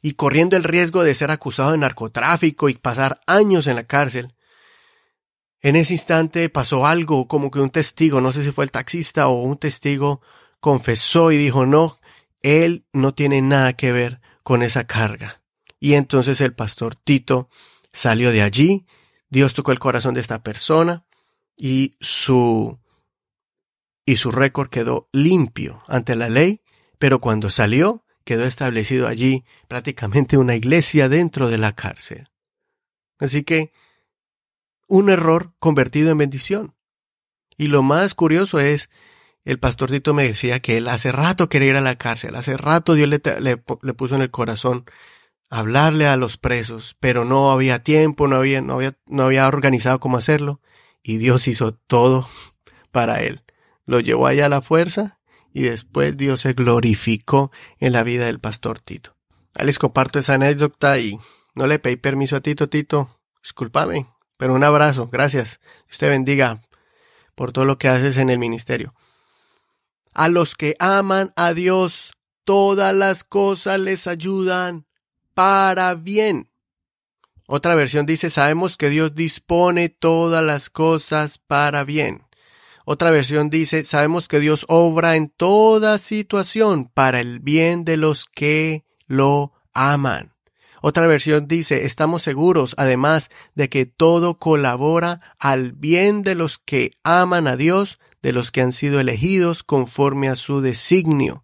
y 0.01 0.13
corriendo 0.13 0.55
el 0.55 0.63
riesgo 0.63 1.03
de 1.03 1.15
ser 1.15 1.31
acusado 1.31 1.71
de 1.73 1.77
narcotráfico 1.77 2.69
y 2.69 2.75
pasar 2.75 3.19
años 3.27 3.67
en 3.67 3.75
la 3.75 3.83
cárcel, 3.83 4.33
en 5.61 5.75
ese 5.75 5.93
instante 5.93 6.49
pasó 6.49 6.85
algo 6.85 7.27
como 7.27 7.49
que 7.49 7.59
un 7.59 7.69
testigo, 7.69 8.19
no 8.21 8.33
sé 8.33 8.43
si 8.43 8.51
fue 8.51 8.65
el 8.65 8.71
taxista 8.71 9.27
o 9.27 9.41
un 9.41 9.57
testigo, 9.57 10.21
confesó 10.59 11.31
y 11.31 11.37
dijo, 11.37 11.65
no, 11.65 11.99
él 12.41 12.85
no 12.91 13.13
tiene 13.13 13.41
nada 13.41 13.73
que 13.73 13.91
ver 13.91 14.21
con 14.43 14.61
esa 14.61 14.85
carga. 14.85 15.41
Y 15.79 15.93
entonces 15.95 16.41
el 16.41 16.53
pastor 16.53 16.95
Tito 16.95 17.49
salió 17.93 18.31
de 18.31 18.41
allí 18.41 18.85
Dios 19.33 19.55
tocó 19.55 19.71
el 19.71 19.79
corazón 19.79 20.13
de 20.13 20.21
esta 20.21 20.43
persona 20.43 21.05
y 21.57 21.95
su 21.99 22.79
y 24.05 24.17
su 24.17 24.29
récord 24.29 24.69
quedó 24.69 25.09
limpio 25.11 25.81
ante 25.87 26.15
la 26.15 26.29
ley, 26.29 26.61
pero 26.99 27.19
cuando 27.19 27.49
salió 27.49 28.05
quedó 28.25 28.43
establecido 28.43 29.07
allí 29.07 29.43
prácticamente 29.67 30.37
una 30.37 30.53
iglesia 30.53 31.09
dentro 31.09 31.49
de 31.49 31.57
la 31.57 31.73
cárcel. 31.73 32.29
Así 33.17 33.43
que 33.43 33.73
un 34.87 35.09
error 35.09 35.53
convertido 35.57 36.11
en 36.11 36.19
bendición. 36.19 36.75
Y 37.57 37.67
lo 37.67 37.81
más 37.81 38.13
curioso 38.13 38.59
es 38.59 38.91
el 39.45 39.57
pastor 39.57 39.89
Tito 39.89 40.13
me 40.13 40.27
decía 40.27 40.59
que 40.59 40.77
él 40.77 40.87
hace 40.87 41.11
rato 41.11 41.49
quería 41.49 41.69
ir 41.69 41.75
a 41.77 41.81
la 41.81 41.97
cárcel, 41.97 42.35
hace 42.35 42.55
rato 42.55 42.93
Dios 42.93 43.09
le, 43.09 43.19
le 43.39 43.93
puso 43.95 44.13
en 44.13 44.21
el 44.21 44.29
corazón 44.29 44.85
hablarle 45.49 46.07
a 46.07 46.17
los 46.17 46.37
presos, 46.37 46.95
pero 46.99 47.25
no 47.25 47.51
había 47.51 47.83
tiempo, 47.83 48.27
no 48.27 48.37
había, 48.37 48.61
no 48.61 48.75
había, 48.75 48.97
no 49.05 49.23
había 49.23 49.47
organizado 49.47 49.99
cómo 49.99 50.17
hacerlo, 50.17 50.61
y 51.03 51.17
Dios 51.17 51.47
hizo 51.47 51.73
todo 51.73 52.27
para 52.91 53.21
él. 53.21 53.43
Lo 53.85 53.99
llevó 53.99 54.27
allá 54.27 54.45
a 54.45 54.49
la 54.49 54.61
fuerza 54.61 55.19
y 55.53 55.63
después 55.63 56.17
Dios 56.17 56.41
se 56.41 56.53
glorificó 56.53 57.51
en 57.79 57.93
la 57.93 58.03
vida 58.03 58.25
del 58.25 58.39
pastor 58.39 58.79
Tito. 58.79 59.15
Ahí 59.53 59.65
les 59.65 59.79
comparto 59.79 60.19
esa 60.19 60.35
anécdota 60.35 60.97
y 60.97 61.19
no 61.53 61.67
le 61.67 61.79
pedí 61.79 61.97
permiso 61.97 62.37
a 62.37 62.41
Tito, 62.41 62.69
Tito, 62.69 63.19
discúlpame, 63.43 64.07
pero 64.37 64.53
un 64.53 64.63
abrazo, 64.63 65.09
gracias. 65.11 65.59
Usted 65.91 66.09
bendiga 66.09 66.61
por 67.35 67.51
todo 67.51 67.65
lo 67.65 67.77
que 67.77 67.89
haces 67.89 68.17
en 68.17 68.29
el 68.29 68.39
ministerio. 68.39 68.93
A 70.13 70.29
los 70.29 70.55
que 70.55 70.75
aman 70.79 71.33
a 71.35 71.53
Dios, 71.53 72.13
todas 72.43 72.93
las 72.95 73.23
cosas 73.23 73.79
les 73.79 74.07
ayudan 74.07 74.85
para 75.33 75.95
bien. 75.95 76.49
Otra 77.47 77.75
versión 77.75 78.05
dice, 78.05 78.29
sabemos 78.29 78.77
que 78.77 78.89
Dios 78.89 79.15
dispone 79.15 79.89
todas 79.89 80.43
las 80.43 80.69
cosas 80.69 81.39
para 81.39 81.83
bien. 81.83 82.23
Otra 82.85 83.11
versión 83.11 83.49
dice, 83.49 83.83
sabemos 83.83 84.27
que 84.27 84.39
Dios 84.39 84.65
obra 84.67 85.15
en 85.15 85.29
toda 85.29 85.97
situación 85.97 86.89
para 86.93 87.19
el 87.19 87.39
bien 87.39 87.85
de 87.85 87.97
los 87.97 88.25
que 88.25 88.85
lo 89.07 89.53
aman. 89.73 90.33
Otra 90.81 91.07
versión 91.07 91.47
dice, 91.47 91.85
estamos 91.85 92.23
seguros 92.23 92.75
además 92.77 93.29
de 93.55 93.69
que 93.69 93.85
todo 93.85 94.37
colabora 94.37 95.21
al 95.39 95.71
bien 95.71 96.23
de 96.23 96.35
los 96.35 96.57
que 96.57 96.91
aman 97.03 97.47
a 97.47 97.55
Dios, 97.55 97.99
de 98.21 98.33
los 98.33 98.51
que 98.51 98.61
han 98.61 98.73
sido 98.73 98.99
elegidos 98.99 99.63
conforme 99.63 100.27
a 100.27 100.35
su 100.35 100.59
designio 100.61 101.42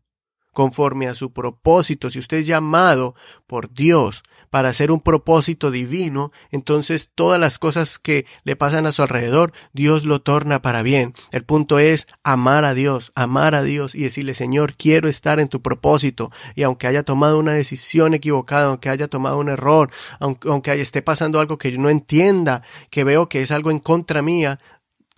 conforme 0.60 1.08
a 1.08 1.14
su 1.14 1.32
propósito. 1.32 2.12
Si 2.12 2.20
usted 2.20 2.40
es 2.40 2.46
llamado 2.46 3.16
por 3.48 3.74
Dios 3.74 4.24
para 4.50 4.68
hacer 4.68 4.92
un 4.92 5.00
propósito 5.00 5.72
divino, 5.72 6.34
entonces 6.52 7.12
todas 7.16 7.40
las 7.40 7.60
cosas 7.60 7.98
que 7.98 8.26
le 8.44 8.58
pasan 8.58 8.86
a 8.86 8.92
su 8.92 9.02
alrededor, 9.02 9.54
Dios 9.72 10.04
lo 10.04 10.20
torna 10.20 10.62
para 10.62 10.82
bien. 10.82 11.14
El 11.32 11.46
punto 11.46 11.80
es 11.80 12.08
amar 12.24 12.66
a 12.66 12.74
Dios, 12.74 13.14
amar 13.16 13.56
a 13.56 13.64
Dios 13.64 13.96
y 13.96 14.04
decirle, 14.04 14.34
Señor, 14.34 14.76
quiero 14.76 15.08
estar 15.08 15.40
en 15.40 15.48
tu 15.48 15.62
propósito. 15.62 16.30
Y 16.56 16.64
aunque 16.64 16.88
haya 16.88 17.04
tomado 17.04 17.40
una 17.40 17.54
decisión 17.54 18.14
equivocada, 18.14 18.66
aunque 18.66 18.90
haya 18.90 19.08
tomado 19.08 19.40
un 19.40 19.48
error, 19.48 19.90
aunque, 20.20 20.50
aunque 20.50 20.74
esté 20.82 21.02
pasando 21.02 21.40
algo 21.40 21.58
que 21.58 21.72
yo 21.72 21.80
no 21.80 21.90
entienda, 21.90 22.64
que 22.90 23.06
veo 23.06 23.30
que 23.30 23.42
es 23.42 23.52
algo 23.52 23.72
en 23.72 23.80
contra 23.80 24.22
mía, 24.22 24.60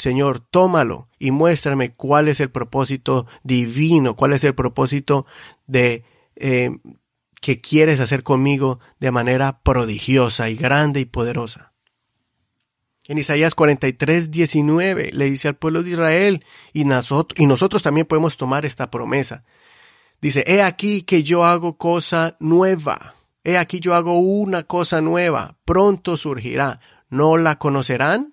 Señor, 0.01 0.39
tómalo 0.39 1.09
y 1.19 1.29
muéstrame 1.29 1.93
cuál 1.93 2.27
es 2.27 2.39
el 2.39 2.49
propósito 2.49 3.27
divino, 3.43 4.15
cuál 4.15 4.33
es 4.33 4.43
el 4.43 4.55
propósito 4.55 5.27
de 5.67 6.03
eh, 6.35 6.71
que 7.39 7.61
quieres 7.61 7.99
hacer 7.99 8.23
conmigo 8.23 8.79
de 8.99 9.11
manera 9.11 9.61
prodigiosa 9.61 10.49
y 10.49 10.55
grande 10.55 11.01
y 11.01 11.05
poderosa. 11.05 11.73
En 13.07 13.19
Isaías 13.19 13.53
43, 13.53 14.31
19 14.31 15.11
le 15.13 15.29
dice 15.29 15.49
al 15.49 15.55
pueblo 15.55 15.83
de 15.83 15.91
Israel, 15.91 16.45
y, 16.73 16.85
nosotros, 16.85 17.39
y 17.39 17.45
nosotros 17.45 17.83
también 17.83 18.07
podemos 18.07 18.37
tomar 18.37 18.65
esta 18.65 18.89
promesa. 18.89 19.43
Dice, 20.19 20.43
he 20.47 20.63
aquí 20.63 21.03
que 21.03 21.21
yo 21.21 21.45
hago 21.45 21.77
cosa 21.77 22.37
nueva. 22.39 23.13
He 23.43 23.55
aquí 23.55 23.79
yo 23.79 23.93
hago 23.93 24.19
una 24.19 24.63
cosa 24.63 24.99
nueva. 24.99 25.59
Pronto 25.63 26.17
surgirá. 26.17 26.79
¿No 27.11 27.37
la 27.37 27.59
conocerán? 27.59 28.30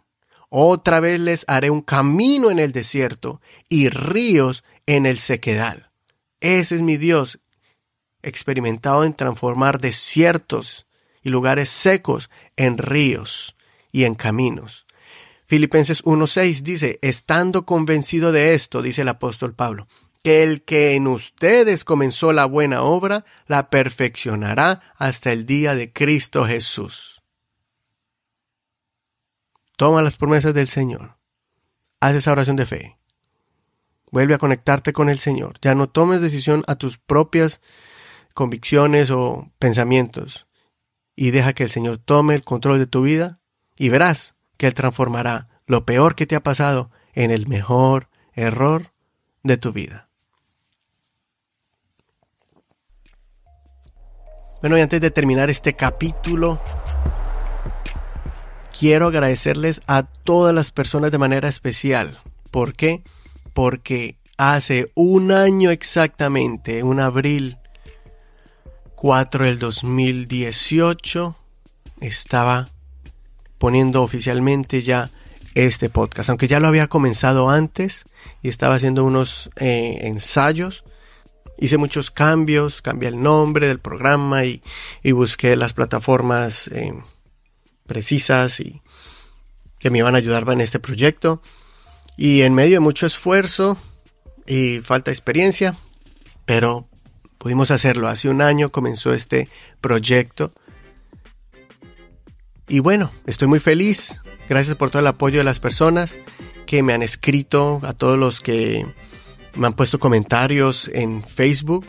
Otra 0.49 1.01
vez 1.01 1.21
les 1.21 1.45
haré 1.49 1.71
un 1.71 1.83
camino 1.83 2.51
en 2.51 2.59
el 2.59 2.73
desierto 2.73 3.41
y 3.69 3.89
ríos 3.89 4.65
en 4.87 5.05
el 5.05 5.19
sequedal. 5.19 5.91
Ese 6.41 6.77
es 6.77 6.83
mi 6.83 6.97
Dios, 6.97 7.41
experimentado 8.23 9.05
en 9.05 9.15
transformar 9.15 9.81
desiertos 9.81 10.87
y 11.23 11.31
lugares 11.31 11.69
secos 11.69 12.31
en 12.57 12.79
ríos 12.79 13.57
y 13.93 14.05
en 14.05 14.15
caminos. 14.15 14.87
Filipenses 15.47 16.05
1.6 16.05 16.63
dice, 16.63 16.99
estando 17.03 17.65
convencido 17.65 18.33
de 18.33 18.55
esto, 18.55 18.83
dice 18.83 19.03
el 19.03 19.09
apóstol 19.09 19.55
Pablo, 19.55 19.89
que 20.23 20.43
el 20.43 20.63
que 20.63 20.95
en 20.95 21.07
ustedes 21.07 21.85
comenzó 21.85 22.33
la 22.33 22.45
buena 22.45 22.83
obra, 22.83 23.25
la 23.47 23.71
perfeccionará 23.71 24.93
hasta 24.97 25.33
el 25.33 25.47
día 25.47 25.75
de 25.75 25.93
Cristo 25.93 26.45
Jesús. 26.47 27.18
Toma 29.79 30.03
las 30.03 30.17
promesas 30.17 30.55
del 30.55 30.67
Señor. 30.67 31.19
Haz 32.01 32.17
esa 32.17 32.33
oración 32.33 32.57
de 32.57 32.67
fe. 32.67 32.99
Vuelve 34.11 34.35
a 34.35 34.39
conectarte 34.39 34.93
con 34.93 35.09
el 35.09 35.21
Señor. 35.21 35.61
Ya 35.63 35.77
no 35.77 35.89
tomes 35.89 36.21
decisión 36.21 36.65
a 36.67 36.75
tus 36.75 36.99
propias 36.99 37.61
convicciones 38.35 39.13
o 39.13 39.53
pensamientos. 39.61 40.49
Y 41.15 41.31
deja 41.31 41.53
que 41.53 41.63
el 41.63 41.71
Señor 41.71 41.99
tome 41.99 42.35
el 42.35 42.43
control 42.43 42.81
de 42.81 42.89
tu 42.89 43.03
vida 43.03 43.39
y 43.77 43.89
verás 43.89 44.35
que 44.57 44.67
Él 44.67 44.75
transformará 44.75 45.47
lo 45.69 45.87
peor 45.87 46.17
que 46.17 46.27
te 46.27 46.35
ha 46.35 46.43
pasado 46.43 46.91
en 47.13 47.31
el 47.31 47.47
mejor 47.47 48.09
error 48.33 48.93
de 49.45 49.59
tu 49.59 49.73
vida. 49.73 50.09
Bueno, 54.61 54.77
y 54.77 54.81
antes 54.81 55.01
de 55.01 55.13
terminar 55.13 55.51
este 55.51 55.75
capítulo, 55.75 56.61
quiero 58.79 59.09
agradecerles 59.09 59.83
a 59.87 60.05
todas 60.05 60.55
las 60.55 60.71
personas 60.71 61.11
de 61.11 61.19
manera 61.19 61.49
especial. 61.49 62.21
¿Por 62.51 62.75
qué? 62.75 63.03
Porque 63.53 64.17
hace 64.37 64.93
un 64.95 65.33
año 65.33 65.71
exactamente, 65.71 66.83
un 66.85 67.01
abril 67.01 67.57
4 68.95 69.47
del 69.47 69.59
2018, 69.59 71.37
estaba 72.01 72.69
poniendo 73.59 74.03
oficialmente 74.03 74.83
ya 74.83 75.11
este 75.55 75.91
podcast, 75.91 76.31
aunque 76.31 76.47
ya 76.47 76.61
lo 76.61 76.69
había 76.69 76.87
comenzado 76.87 77.51
antes 77.51 78.05
y 78.43 78.49
estaba 78.49 78.77
haciendo 78.77 79.05
unos 79.05 79.51
eh, 79.57 79.99
ensayos. 80.03 80.85
Hice 81.59 81.79
muchos 81.79 82.13
cambios, 82.13 82.81
cambié 82.81 83.09
el 83.09 83.21
nombre 83.21 83.67
del 83.67 83.81
programa 83.81 84.45
y, 84.45 84.63
busqué 85.11 85.57
las 85.57 85.73
plataformas 85.73 86.69
eh, 86.69 86.93
precisas 87.89 88.61
y 88.61 88.81
que 89.81 89.91
me 89.91 89.99
iban 89.99 90.15
a 90.15 90.19
ayudar 90.19 90.49
en 90.49 90.61
este 90.61 90.79
proyecto. 90.79 91.43
Y 92.17 92.43
en 92.43 92.55
medio 92.55 92.77
de 92.77 92.81
mucho 92.81 93.07
esfuerzo 93.07 93.77
y 94.47 94.79
falta 94.79 95.11
de 95.11 95.15
experiencia, 95.15 95.75
pero 96.45 96.89
pudimos 97.39 97.73
hacerlo. 97.73 98.09
Hace 98.09 98.29
un 98.29 98.43
año 98.43 98.71
comenzó 98.71 99.13
este 99.13 99.49
proyecto. 99.81 100.53
Y 102.69 102.81
bueno, 102.81 103.11
estoy 103.27 103.49
muy 103.49 103.61
feliz. 103.61 104.21
Gracias 104.49 104.77
por 104.77 104.91
todo 104.91 105.01
el 105.01 105.07
apoyo 105.07 105.39
de 105.39 105.45
las 105.45 105.61
personas 105.61 106.19
que 106.67 106.83
me 106.83 106.93
han 106.93 107.03
escrito, 107.03 107.81
a 107.83 107.95
todos 107.95 108.19
los 108.19 108.41
que 108.41 108.87
me 109.55 109.67
han 109.67 109.75
puesto 109.75 109.99
comentarios 109.99 110.91
en 110.93 111.23
Facebook 111.23 111.87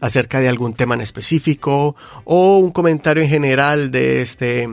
acerca 0.00 0.40
de 0.40 0.48
algún 0.48 0.74
tema 0.74 0.94
en 0.94 1.00
específico 1.00 1.94
o 2.24 2.58
un 2.58 2.70
comentario 2.70 3.22
en 3.22 3.28
general 3.28 3.90
de 3.90 4.22
este 4.22 4.68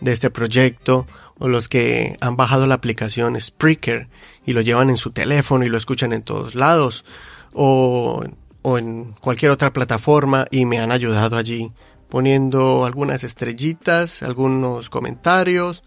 de 0.00 0.12
este 0.12 0.30
proyecto 0.30 1.06
o 1.38 1.48
los 1.48 1.68
que 1.68 2.16
han 2.20 2.36
bajado 2.36 2.66
la 2.66 2.74
aplicación 2.74 3.40
Spreaker 3.40 4.08
y 4.44 4.52
lo 4.52 4.60
llevan 4.60 4.90
en 4.90 4.96
su 4.96 5.10
teléfono 5.10 5.64
y 5.64 5.68
lo 5.68 5.78
escuchan 5.78 6.12
en 6.12 6.22
todos 6.22 6.54
lados 6.54 7.04
o, 7.52 8.24
o 8.62 8.78
en 8.78 9.12
cualquier 9.20 9.50
otra 9.50 9.72
plataforma 9.72 10.46
y 10.50 10.66
me 10.66 10.80
han 10.80 10.92
ayudado 10.92 11.36
allí 11.36 11.72
poniendo 12.08 12.86
algunas 12.86 13.22
estrellitas, 13.24 14.22
algunos 14.22 14.90
comentarios 14.90 15.84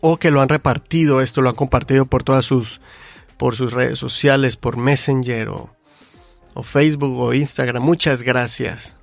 o 0.00 0.18
que 0.18 0.30
lo 0.30 0.40
han 0.42 0.48
repartido, 0.48 1.20
esto 1.20 1.40
lo 1.40 1.48
han 1.48 1.56
compartido 1.56 2.06
por 2.06 2.22
todas 2.22 2.44
sus 2.44 2.80
por 3.36 3.56
sus 3.56 3.72
redes 3.72 3.98
sociales, 3.98 4.56
por 4.56 4.76
Messenger 4.76 5.48
o, 5.48 5.74
o 6.54 6.62
Facebook 6.62 7.18
o 7.18 7.34
Instagram. 7.34 7.82
Muchas 7.82 8.22
gracias. 8.22 8.96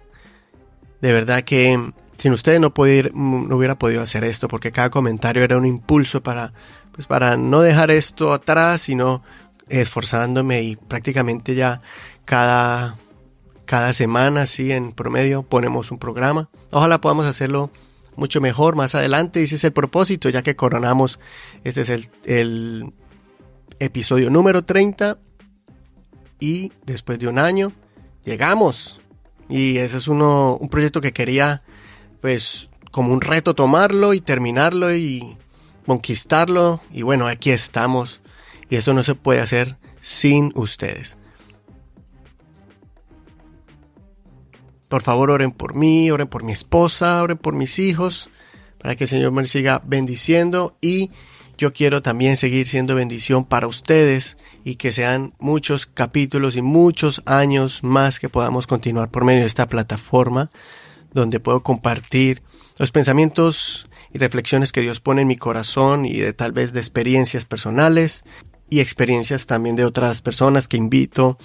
De 1.01 1.11
verdad 1.11 1.43
que 1.43 1.91
sin 2.21 2.33
ustedes 2.33 2.59
no, 2.59 2.71
no 3.15 3.57
hubiera 3.57 3.79
podido 3.79 4.03
hacer 4.03 4.23
esto 4.23 4.47
porque 4.47 4.71
cada 4.71 4.91
comentario 4.91 5.43
era 5.43 5.57
un 5.57 5.65
impulso 5.65 6.21
para, 6.21 6.53
pues 6.91 7.07
para 7.07 7.35
no 7.35 7.63
dejar 7.63 7.89
esto 7.89 8.31
atrás, 8.31 8.81
sino 8.81 9.23
esforzándome 9.69 10.61
y 10.61 10.75
prácticamente 10.75 11.55
ya 11.55 11.81
cada, 12.23 12.95
cada 13.65 13.91
semana, 13.93 14.45
sí, 14.45 14.71
en 14.71 14.91
promedio 14.91 15.41
ponemos 15.41 15.89
un 15.89 15.97
programa. 15.97 16.47
Ojalá 16.69 17.01
podamos 17.01 17.25
hacerlo 17.25 17.71
mucho 18.15 18.39
mejor 18.39 18.75
más 18.75 18.93
adelante. 18.93 19.41
Ese 19.41 19.55
es 19.55 19.63
el 19.63 19.73
propósito, 19.73 20.29
ya 20.29 20.43
que 20.43 20.55
coronamos. 20.55 21.19
Este 21.63 21.81
es 21.81 21.89
el, 21.89 22.07
el 22.25 22.93
episodio 23.79 24.29
número 24.29 24.61
30. 24.63 25.17
Y 26.39 26.71
después 26.85 27.17
de 27.17 27.27
un 27.27 27.39
año, 27.39 27.71
llegamos. 28.23 29.01
Y 29.49 29.77
ese 29.77 29.97
es 29.97 30.07
uno, 30.07 30.55
un 30.57 30.69
proyecto 30.69 31.01
que 31.01 31.13
quería 31.13 31.63
pues 32.21 32.69
como 32.91 33.13
un 33.13 33.21
reto 33.21 33.55
tomarlo 33.55 34.13
y 34.13 34.21
terminarlo 34.21 34.95
y 34.95 35.35
conquistarlo. 35.85 36.81
Y 36.91 37.01
bueno, 37.01 37.27
aquí 37.27 37.51
estamos. 37.51 38.21
Y 38.69 38.75
eso 38.75 38.93
no 38.93 39.03
se 39.03 39.15
puede 39.15 39.41
hacer 39.41 39.77
sin 39.99 40.51
ustedes. 40.55 41.17
Por 44.87 45.01
favor, 45.01 45.31
oren 45.31 45.51
por 45.51 45.73
mí, 45.73 46.11
oren 46.11 46.27
por 46.27 46.43
mi 46.43 46.51
esposa, 46.51 47.21
oren 47.23 47.37
por 47.37 47.53
mis 47.53 47.79
hijos, 47.79 48.29
para 48.77 48.95
que 48.95 49.05
el 49.05 49.09
Señor 49.09 49.31
me 49.31 49.45
siga 49.45 49.81
bendiciendo. 49.85 50.75
Y 50.81 51.11
yo 51.57 51.71
quiero 51.71 52.01
también 52.01 52.35
seguir 52.35 52.67
siendo 52.67 52.95
bendición 52.95 53.45
para 53.45 53.67
ustedes 53.67 54.37
y 54.65 54.75
que 54.75 54.91
sean 54.91 55.33
muchos 55.39 55.85
capítulos 55.85 56.57
y 56.57 56.61
muchos 56.61 57.21
años 57.25 57.83
más 57.83 58.19
que 58.19 58.29
podamos 58.29 58.67
continuar 58.67 59.11
por 59.11 59.23
medio 59.23 59.41
de 59.41 59.47
esta 59.47 59.67
plataforma 59.67 60.49
donde 61.13 61.39
puedo 61.39 61.63
compartir 61.63 62.41
los 62.77 62.91
pensamientos 62.91 63.89
y 64.13 64.17
reflexiones 64.17 64.71
que 64.71 64.81
Dios 64.81 64.99
pone 64.99 65.21
en 65.21 65.27
mi 65.27 65.37
corazón 65.37 66.05
y 66.05 66.19
de 66.19 66.33
tal 66.33 66.51
vez 66.51 66.73
de 66.73 66.79
experiencias 66.79 67.45
personales 67.45 68.23
y 68.69 68.79
experiencias 68.79 69.45
también 69.45 69.75
de 69.75 69.85
otras 69.85 70.21
personas 70.21 70.67
que 70.67 70.77
invito, 70.77 71.37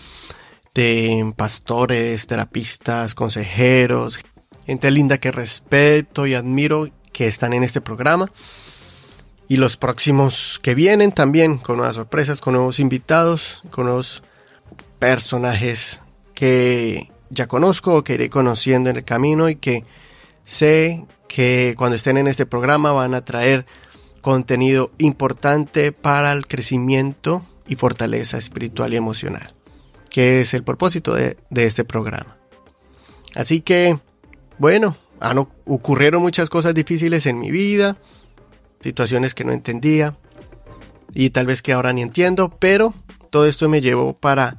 de 0.74 1.33
pastores, 1.37 2.26
terapistas, 2.26 3.14
consejeros, 3.14 4.20
gente 4.66 4.90
linda 4.90 5.18
que 5.18 5.33
respeto 5.33 6.26
y 6.26 6.35
admiro 6.35 6.88
que 7.12 7.26
están 7.26 7.52
en 7.52 7.62
este 7.62 7.81
programa. 7.81 8.31
Y 9.48 9.59
los 9.59 9.76
próximos 9.76 10.59
que 10.62 10.74
vienen 10.74 11.12
también 11.12 11.59
con 11.59 11.76
nuevas 11.79 11.96
sorpresas, 11.96 12.40
con 12.40 12.55
nuevos 12.55 12.81
invitados, 12.81 13.62
con 13.70 13.87
nuevos 13.87 14.22
personajes 14.98 16.02
que 16.35 17.11
ya 17.31 17.47
conozco 17.47 17.95
o 17.95 18.05
que 18.05 18.15
iré 18.15 18.31
conociendo 18.31 18.91
en 18.91 18.97
el 18.97 19.05
camino 19.05 19.49
y 19.49 19.57
que 19.57 19.85
sé 20.45 21.05
que 21.29 21.75
cuando 21.77 21.97
estén 21.97 22.17
en 22.17 22.27
este 22.27 22.47
programa 22.47 22.93
van 22.93 23.15
a 23.15 23.25
traer 23.25 23.67
contenido 24.21 24.91
importante 24.99 25.93
para 25.93 26.33
el 26.33 26.47
crecimiento 26.47 27.45
y 27.69 27.77
fortaleza 27.77 28.39
espiritual 28.39 28.93
y 28.93 28.97
emocional, 28.97 29.55
que 30.11 30.41
es 30.41 30.55
el 30.55 30.65
propósito 30.65 31.15
de, 31.15 31.37
este 31.51 31.85
programa. 31.85 32.37
Así 33.35 33.61
que, 33.61 33.99
bueno, 34.59 34.97
han, 35.21 35.39
ocurrieron 35.39 36.23
muchas 36.23 36.51
cosas 36.51 36.75
difíciles 36.75 37.27
en 37.27 37.39
mi 37.39 37.51
vida, 37.51 37.99
situaciones 38.81 39.35
que 39.35 39.45
no 39.45 39.53
entendía 39.53 40.17
y 41.15 41.31
tal 41.31 41.47
vez 41.47 41.62
que 41.62 41.73
ahora 41.73 41.93
ni 41.93 42.03
entiendo, 42.03 42.51
pero 42.59 42.95
todo 43.31 43.47
esto 43.47 43.69
me 43.69 43.81
llevó 43.81 44.15
para 44.15 44.59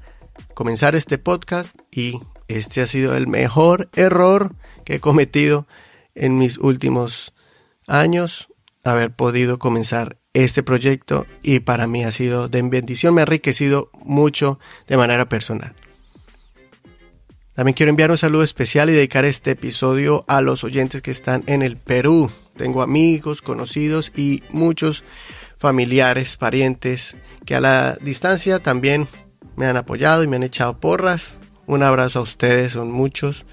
comenzar 0.54 0.96
este 0.96 1.18
podcast 1.18 1.76
y 1.92 2.20
este 2.48 2.82
ha 2.82 2.88
sido 2.88 3.16
el 3.16 3.28
mejor 3.28 3.90
error 3.94 4.56
que 4.86 4.96
he 4.96 5.00
cometido 5.00 5.68
en 6.16 6.38
mis 6.38 6.58
últimos 6.58 7.34
años, 7.88 8.50
haber 8.84 9.12
podido 9.12 9.60
comenzar 9.60 10.18
este 10.34 10.64
proyecto 10.64 11.26
y 11.42 11.60
para 11.60 11.88
mí 11.88 12.04
ha 12.04 12.12
sido 12.12 12.48
de 12.48 12.62
bendición, 12.62 13.14
me 13.14 13.22
ha 13.22 13.24
enriquecido 13.24 13.90
mucho 14.04 14.60
de 14.88 14.98
manera 14.98 15.28
personal. 15.28 15.76
También 17.54 17.74
quiero 17.74 17.90
enviar 17.90 18.12
un 18.12 18.20
saludo 18.20 18.44
especial 18.44 18.90
y 18.90 18.94
dedicar 18.94 19.26
este 19.26 19.52
episodio 19.52 20.26
a 20.28 20.42
los 20.42 20.64
oyentes 20.64 21.02
que 21.02 21.10
están 21.10 21.44
en 21.48 21.64
el 21.64 21.78
Perú. 21.78 22.30
Tengo 22.56 22.84
amigos, 22.84 23.42
conocidos 23.42 24.12
y 24.16 24.44
muchos 24.52 25.04
familiares, 25.58 26.38
parientes 26.38 27.18
que 27.46 27.56
a 27.56 27.62
la 27.62 27.98
distancia 28.00 28.60
también 28.60 29.08
me 29.56 29.66
han 29.66 29.76
apoyado 29.76 30.24
y 30.24 30.28
me 30.28 30.36
han 30.36 30.44
echado 30.44 30.80
porras. 30.80 31.40
Un 31.68 31.84
abrazo 31.84 32.20
a 32.20 32.22
ustedes, 32.22 32.72
son 32.72 32.92
muchos, 32.92 33.46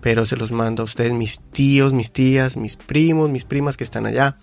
pero 0.00 0.26
se 0.26 0.36
los 0.36 0.50
mando 0.50 0.82
a 0.82 0.84
ustedes, 0.84 1.12
mis 1.12 1.40
tíos, 1.40 1.92
mis 1.92 2.10
tías, 2.10 2.56
mis 2.56 2.76
primos, 2.76 3.30
mis 3.30 3.44
primas 3.44 3.76
que 3.76 3.84
están 3.84 4.04
allá. 4.04 4.36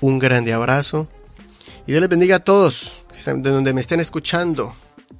Un 0.00 0.18
grande 0.18 0.52
abrazo. 0.52 1.08
Y 1.86 1.92
Dios 1.92 2.00
les 2.00 2.10
bendiga 2.10 2.36
a 2.36 2.44
todos, 2.44 3.04
de 3.24 3.50
donde 3.50 3.72
me 3.72 3.80
estén 3.80 4.00
escuchando. 4.00 4.74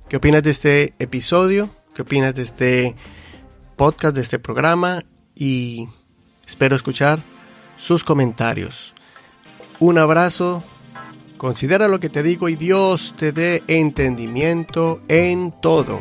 ¿Qué 0.09 0.16
opinas 0.16 0.43
de 0.43 0.51
este 0.51 0.95
episodio? 0.99 1.71
¿Qué 1.95 2.03
opinas 2.03 2.35
de 2.35 2.43
este 2.43 2.97
podcast, 3.77 4.16
de 4.16 4.23
este 4.23 4.40
programa? 4.40 5.05
Y 5.37 5.88
espero 6.45 6.75
escuchar 6.75 7.23
sus 7.77 8.03
comentarios. 8.03 8.93
Un 9.79 9.99
abrazo, 9.99 10.64
considera 11.37 11.87
lo 11.87 12.01
que 12.01 12.09
te 12.09 12.25
digo 12.25 12.49
y 12.49 12.57
Dios 12.57 13.14
te 13.16 13.31
dé 13.31 13.62
entendimiento 13.69 15.01
en 15.07 15.53
todo. 15.62 16.01